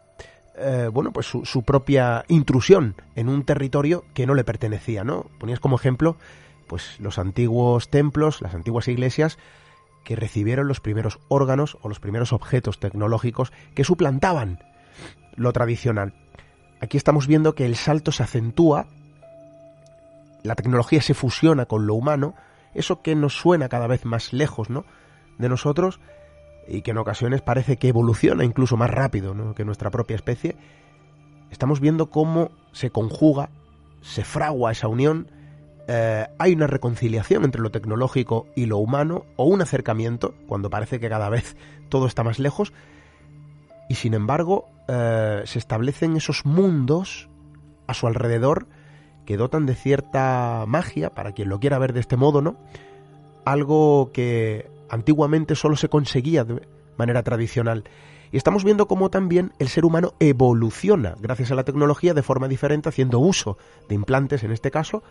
[0.55, 5.25] eh, bueno, pues su, su, propia intrusión en un territorio que no le pertenecía, ¿no?
[5.39, 6.17] Ponías como ejemplo,
[6.67, 9.37] pues los antiguos templos, las antiguas iglesias,
[10.05, 14.63] que recibieron los primeros órganos o los primeros objetos tecnológicos que suplantaban
[15.35, 16.13] lo tradicional.
[16.79, 18.87] Aquí estamos viendo que el salto se acentúa,
[20.43, 22.35] la tecnología se fusiona con lo humano,
[22.73, 24.85] eso que nos suena cada vez más lejos, ¿no?
[25.37, 25.99] de nosotros
[26.67, 30.55] y que en ocasiones parece que evoluciona incluso más rápido que nuestra propia especie,
[31.51, 33.49] estamos viendo cómo se conjuga,
[34.01, 35.27] se fragua esa unión,
[35.87, 40.99] eh, hay una reconciliación entre lo tecnológico y lo humano, o un acercamiento, cuando parece
[40.99, 41.55] que cada vez
[41.89, 42.73] todo está más lejos,
[43.89, 47.29] y sin embargo eh, se establecen esos mundos
[47.87, 48.67] a su alrededor
[49.25, 52.57] que dotan de cierta magia, para quien lo quiera ver de este modo, ¿no?
[53.43, 56.67] Algo que antiguamente solo se conseguía de
[56.97, 57.83] manera tradicional.
[58.31, 62.47] Y estamos viendo cómo también el ser humano evoluciona gracias a la tecnología de forma
[62.47, 63.57] diferente, haciendo uso
[63.87, 65.03] de implantes en este caso,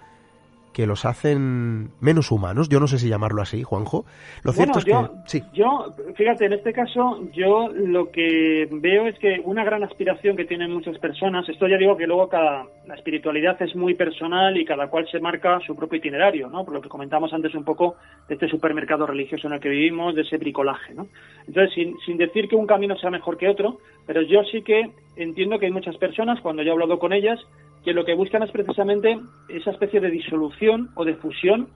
[0.75, 2.69] que los hacen menos humanos.
[2.69, 4.05] Yo no sé si llamarlo así, Juanjo.
[4.43, 4.95] Lo cierto es que
[5.27, 5.43] sí.
[5.55, 10.45] yo, fíjate, en este caso, yo lo que veo es que una gran aspiración que
[10.45, 14.65] tienen muchas personas, esto ya digo que luego cada la espiritualidad es muy personal y
[14.65, 16.65] cada cual se marca su propio itinerario, ¿no?
[16.65, 17.97] Por lo que comentamos antes un poco
[18.29, 21.07] de este supermercado religioso en el que vivimos, de ese bricolaje, ¿no?
[21.47, 24.91] Entonces, sin, sin decir que un camino sea mejor que otro, pero yo sí que
[25.17, 27.41] entiendo que hay muchas personas, cuando yo he hablado con ellas,
[27.85, 29.19] que lo que buscan es precisamente
[29.49, 31.69] esa especie de disolución o de fusión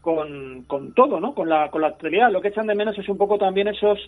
[0.00, 1.34] con, con todo, ¿no?
[1.34, 2.30] Con la, con la actualidad.
[2.30, 3.98] Lo que echan de menos es un poco también esos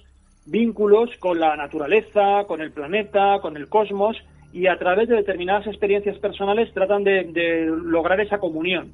[0.46, 4.16] vínculos con la naturaleza, con el planeta, con el cosmos,
[4.52, 8.92] y a través de determinadas experiencias personales tratan de, lograr esa comunión.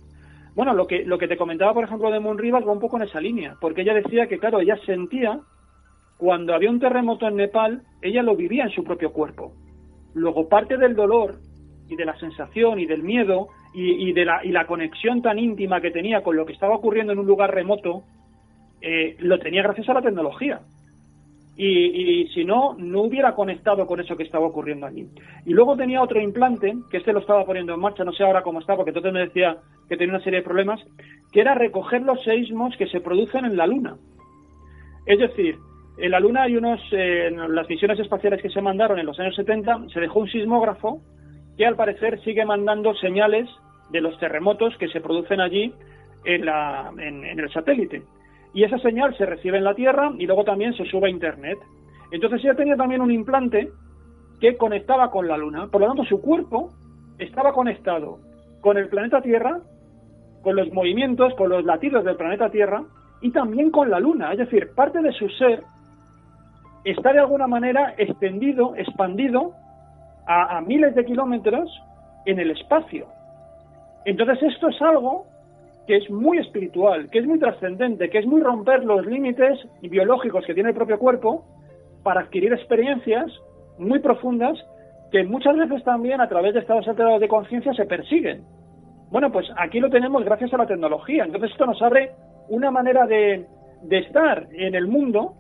[0.54, 2.96] Bueno, lo que, lo que te comentaba, por ejemplo, de Moon Rivas va un poco
[2.96, 5.40] en esa línea, porque ella decía que, claro, ella sentía
[6.16, 9.52] cuando había un terremoto en Nepal, ella lo vivía en su propio cuerpo.
[10.14, 11.36] Luego, parte del dolor
[11.88, 15.80] y de la sensación y del miedo y, de la, y la conexión tan íntima
[15.80, 18.04] que tenía con lo que estaba ocurriendo en un lugar remoto,
[18.80, 20.60] eh, lo tenía gracias a la tecnología.
[21.56, 25.06] Y, si no, no hubiera conectado con eso que estaba ocurriendo allí.
[25.46, 28.42] Y luego tenía otro implante, que este lo estaba poniendo en marcha, no sé ahora
[28.42, 29.58] cómo está, porque entonces me decía
[29.88, 30.80] que tenía una serie de problemas,
[31.32, 33.96] que era recoger los seísmos que se producen en la Luna.
[35.06, 35.56] Es decir,
[35.96, 39.18] en la Luna hay unos, eh, en las misiones espaciales que se mandaron en los
[39.20, 41.00] años 70, se dejó un sismógrafo
[41.56, 43.48] que al parecer sigue mandando señales
[43.90, 45.72] de los terremotos que se producen allí
[46.24, 48.02] en, la, en, el satélite.
[48.52, 51.58] Y esa señal se recibe en la Tierra y luego también se sube a Internet.
[52.10, 53.68] Entonces ella tenía también un implante
[54.40, 55.68] que conectaba con la Luna.
[55.70, 56.70] Por lo tanto, su cuerpo
[57.18, 58.18] estaba conectado
[58.60, 59.60] con el planeta Tierra,
[60.42, 62.84] con los movimientos, con los latidos del planeta Tierra
[63.20, 64.32] y también con la Luna.
[64.32, 65.62] Es decir, parte de su ser
[66.84, 69.52] está de alguna manera extendido, expandido
[70.26, 71.70] a, miles de kilómetros
[72.26, 73.06] en el espacio.
[74.04, 75.26] Entonces esto es algo
[75.86, 80.46] que es muy espiritual, que es muy trascendente, que es muy romper los límites biológicos
[80.46, 81.44] que tiene el propio cuerpo
[82.02, 83.30] para adquirir experiencias
[83.78, 84.58] muy profundas
[85.10, 88.44] que muchas veces también a través de estados alterados de conciencia se persiguen.
[89.10, 91.24] Bueno, pues aquí lo tenemos gracias a la tecnología.
[91.24, 92.12] Entonces esto nos abre
[92.48, 93.46] una manera de,
[93.90, 95.34] estar en el mundo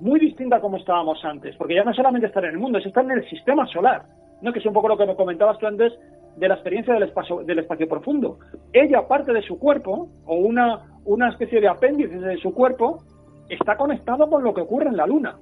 [0.00, 3.04] muy distinta como estábamos antes, porque ya no solamente estar en el mundo, es estar
[3.04, 4.02] en el sistema solar.
[4.42, 4.52] ¿No?
[4.52, 5.92] que es un poco lo que me comentabas tú antes
[6.36, 8.38] de la experiencia del espacio, del espacio profundo.
[8.72, 13.02] Ella, parte de su cuerpo, o una, una especie de apéndice de su cuerpo,
[13.48, 15.36] está conectado con lo que ocurre en la Luna.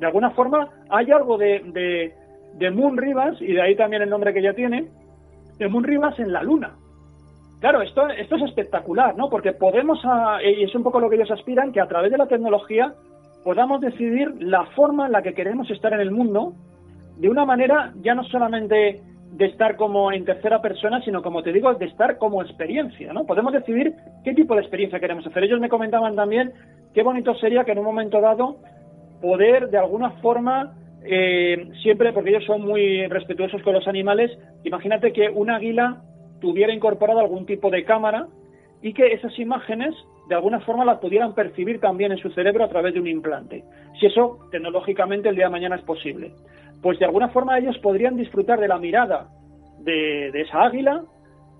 [0.00, 2.12] De alguna forma, hay algo de,
[2.54, 4.90] de, Moon Rivas, y de ahí también el nombre que ella tiene,
[5.58, 6.74] de Moon Rivas en la Luna.
[7.60, 9.30] Claro, esto, esto es espectacular, ¿no?
[9.30, 10.00] Porque podemos,
[10.44, 12.94] y es un poco lo que ellos aspiran, que a través de la tecnología
[13.44, 16.54] podamos decidir la forma en la que queremos estar en el mundo
[17.16, 19.00] de una manera ya no solamente
[19.32, 23.24] de estar como en tercera persona, sino como te digo, de estar como experiencia, ¿no?
[23.26, 25.42] Podemos decidir qué tipo de experiencia queremos hacer.
[25.42, 26.52] Ellos me comentaban también
[26.94, 28.56] qué bonito sería que en un momento dado
[29.20, 34.30] poder de alguna forma eh, siempre, porque ellos son muy respetuosos con los animales,
[34.62, 36.02] imagínate que un águila
[36.40, 38.28] tuviera incorporado algún tipo de cámara
[38.82, 39.94] y que esas imágenes
[40.28, 43.64] de alguna forma las pudieran percibir también en su cerebro a través de un implante.
[43.98, 46.32] Si eso tecnológicamente el día de mañana es posible
[46.84, 49.28] pues de alguna forma ellos podrían disfrutar de la mirada
[49.78, 51.02] de, esa águila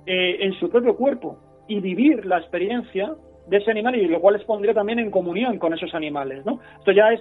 [0.05, 3.15] eh, en su propio cuerpo y vivir la experiencia
[3.47, 6.61] de ese animal y lo cual les pondría también en comunión con esos animales, ¿no?
[6.79, 7.21] Esto ya es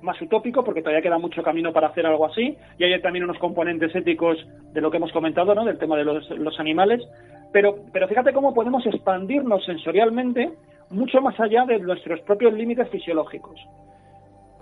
[0.00, 3.38] más utópico porque todavía queda mucho camino para hacer algo así y hay también unos
[3.38, 4.38] componentes éticos
[4.72, 5.66] de lo que hemos comentado, ¿no?
[5.66, 7.06] Del tema de los, los animales,
[7.52, 10.52] pero, pero fíjate cómo podemos expandirnos sensorialmente
[10.88, 13.60] mucho más allá de nuestros propios límites fisiológicos.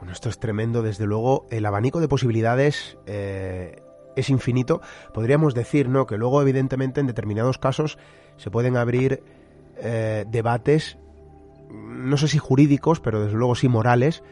[0.00, 1.46] Bueno, esto es tremendo, desde luego.
[1.50, 3.82] El abanico de posibilidades eh,
[4.16, 4.80] es infinito.
[5.12, 6.06] Podríamos decir, ¿no?
[6.06, 7.98] Que luego, evidentemente, en determinados casos
[8.38, 9.22] se pueden abrir
[9.76, 10.96] eh, debates,
[11.68, 14.24] no sé si jurídicos, pero desde luego sí morales,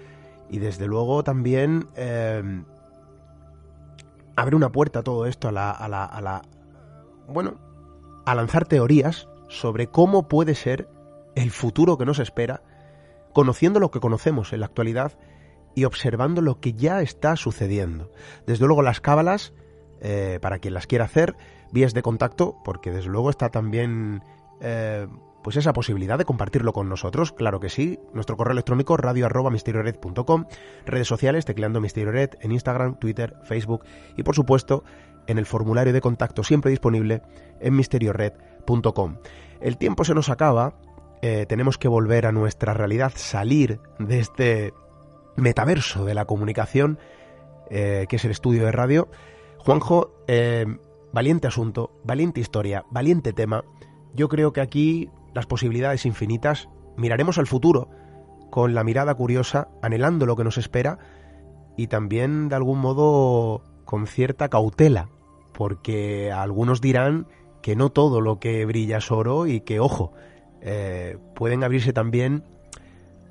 [0.49, 2.63] y desde luego también eh,
[4.37, 6.43] abre una puerta a todo esto, a la, a la, a la.
[7.29, 7.57] Bueno,
[8.25, 10.89] a lanzar teorías sobre cómo puede ser
[11.35, 12.63] el futuro que nos espera
[13.35, 15.13] conociendo lo que conocemos en la actualidad
[15.79, 18.11] y observando lo que ya está sucediendo.
[18.47, 19.53] Desde luego las cábalas,
[20.01, 21.37] eh, para quien las quiera hacer,
[21.71, 24.25] vías de contacto, porque desde luego está también
[24.61, 25.07] eh,
[25.45, 29.29] pues esa posibilidad de compartirlo con nosotros, claro que sí, nuestro correo electrónico radio
[30.85, 33.85] redes sociales tecleando Misterio Red en Instagram, Twitter, Facebook
[34.17, 34.83] y por supuesto
[35.29, 37.23] en el formulario de contacto siempre disponible
[37.61, 39.19] en misteriored.com.
[39.61, 40.75] El tiempo se nos acaba,
[41.23, 44.73] eh, tenemos que volver a nuestra realidad, salir de este
[45.39, 46.99] metaverso de la comunicación,
[47.71, 49.09] eh, que es el estudio de radio.
[49.59, 50.67] Juanjo, eh,
[51.13, 53.65] valiente asunto, valiente historia, valiente tema.
[54.15, 57.89] Yo creo que aquí las posibilidades infinitas, miraremos al futuro
[58.51, 60.99] con la mirada curiosa, anhelando lo que nos espera
[61.77, 65.09] y también de algún modo con cierta cautela,
[65.53, 67.27] porque algunos dirán
[67.63, 70.13] que no todo lo que brilla es oro y que, ojo,
[70.61, 72.45] eh, pueden abrirse también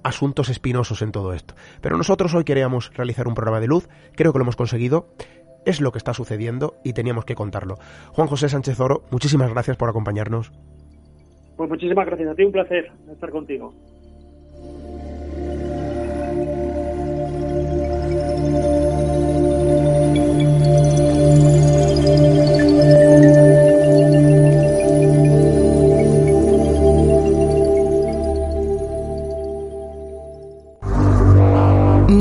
[0.07, 1.53] asuntos espinosos en todo esto.
[1.81, 5.07] Pero nosotros hoy queríamos realizar un programa de luz, creo que lo hemos conseguido,
[5.65, 7.75] es lo que está sucediendo y teníamos que contarlo.
[8.13, 10.51] Juan José Sánchez Oro, muchísimas gracias por acompañarnos.
[11.57, 13.73] Pues muchísimas gracias a ti, un placer estar contigo.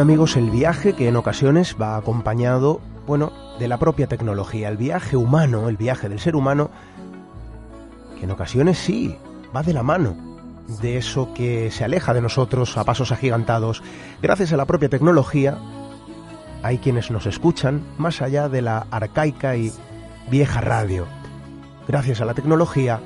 [0.00, 5.16] Amigos, el viaje que en ocasiones va acompañado, bueno, de la propia tecnología, el viaje
[5.16, 6.70] humano, el viaje del ser humano,
[8.18, 9.16] que en ocasiones sí,
[9.54, 10.16] va de la mano
[10.82, 13.82] de eso que se aleja de nosotros a pasos agigantados.
[14.20, 15.58] Gracias a la propia tecnología,
[16.62, 19.72] hay quienes nos escuchan más allá de la arcaica y
[20.30, 21.06] vieja radio.
[21.86, 23.00] Gracias a la tecnología,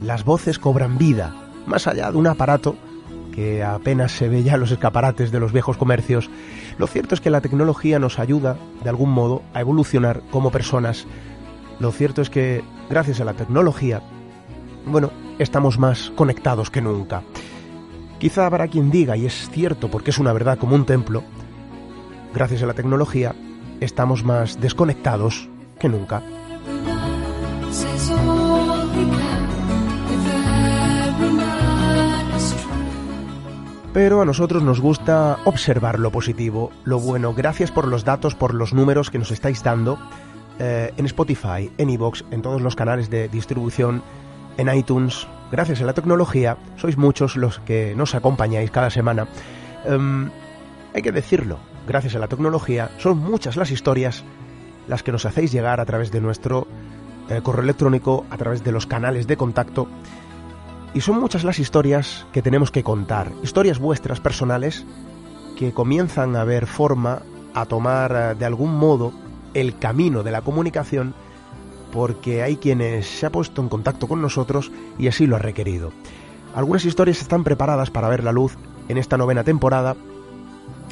[0.00, 1.34] las voces cobran vida,
[1.66, 2.76] más allá de un aparato
[3.38, 6.28] que apenas se ve ya los escaparates de los viejos comercios,
[6.76, 11.06] lo cierto es que la tecnología nos ayuda, de algún modo, a evolucionar como personas.
[11.78, 14.02] Lo cierto es que, gracias a la tecnología,
[14.86, 17.22] bueno, estamos más conectados que nunca.
[18.18, 21.22] Quizá habrá quien diga, y es cierto porque es una verdad como un templo,
[22.34, 23.36] gracias a la tecnología,
[23.78, 25.48] estamos más desconectados
[25.78, 26.24] que nunca.
[33.98, 37.34] Pero a nosotros nos gusta observar lo positivo, lo bueno.
[37.34, 39.98] Gracias por los datos, por los números que nos estáis dando
[40.60, 44.04] eh, en Spotify, en iVoox, en todos los canales de distribución,
[44.56, 45.26] en iTunes.
[45.50, 49.26] Gracias a la tecnología, sois muchos los que nos acompañáis cada semana.
[49.84, 50.30] Um,
[50.94, 54.22] hay que decirlo, gracias a la tecnología, son muchas las historias
[54.86, 56.68] las que nos hacéis llegar a través de nuestro
[57.30, 59.88] eh, correo electrónico, a través de los canales de contacto.
[60.94, 64.86] Y son muchas las historias que tenemos que contar, historias vuestras personales
[65.56, 67.22] que comienzan a ver forma,
[67.54, 69.12] a tomar eh, de algún modo
[69.54, 71.14] el camino de la comunicación,
[71.92, 75.92] porque hay quienes se ha puesto en contacto con nosotros y así lo ha requerido.
[76.54, 78.56] Algunas historias están preparadas para ver la luz
[78.88, 79.96] en esta novena temporada,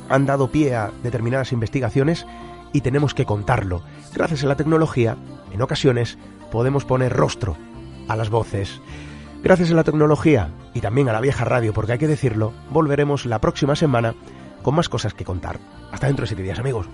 [0.08, 2.26] han dado pie a determinadas investigaciones
[2.72, 3.82] y tenemos que contarlo.
[4.14, 5.16] Gracias a la tecnología,
[5.52, 6.18] en ocasiones
[6.50, 7.56] podemos poner rostro
[8.08, 8.80] a las voces.
[9.42, 13.26] Gracias a la tecnología y también a la vieja radio, porque hay que decirlo, volveremos
[13.26, 14.14] la próxima semana
[14.62, 15.58] con más cosas que contar.
[15.92, 16.88] Hasta dentro de siete días, amigos.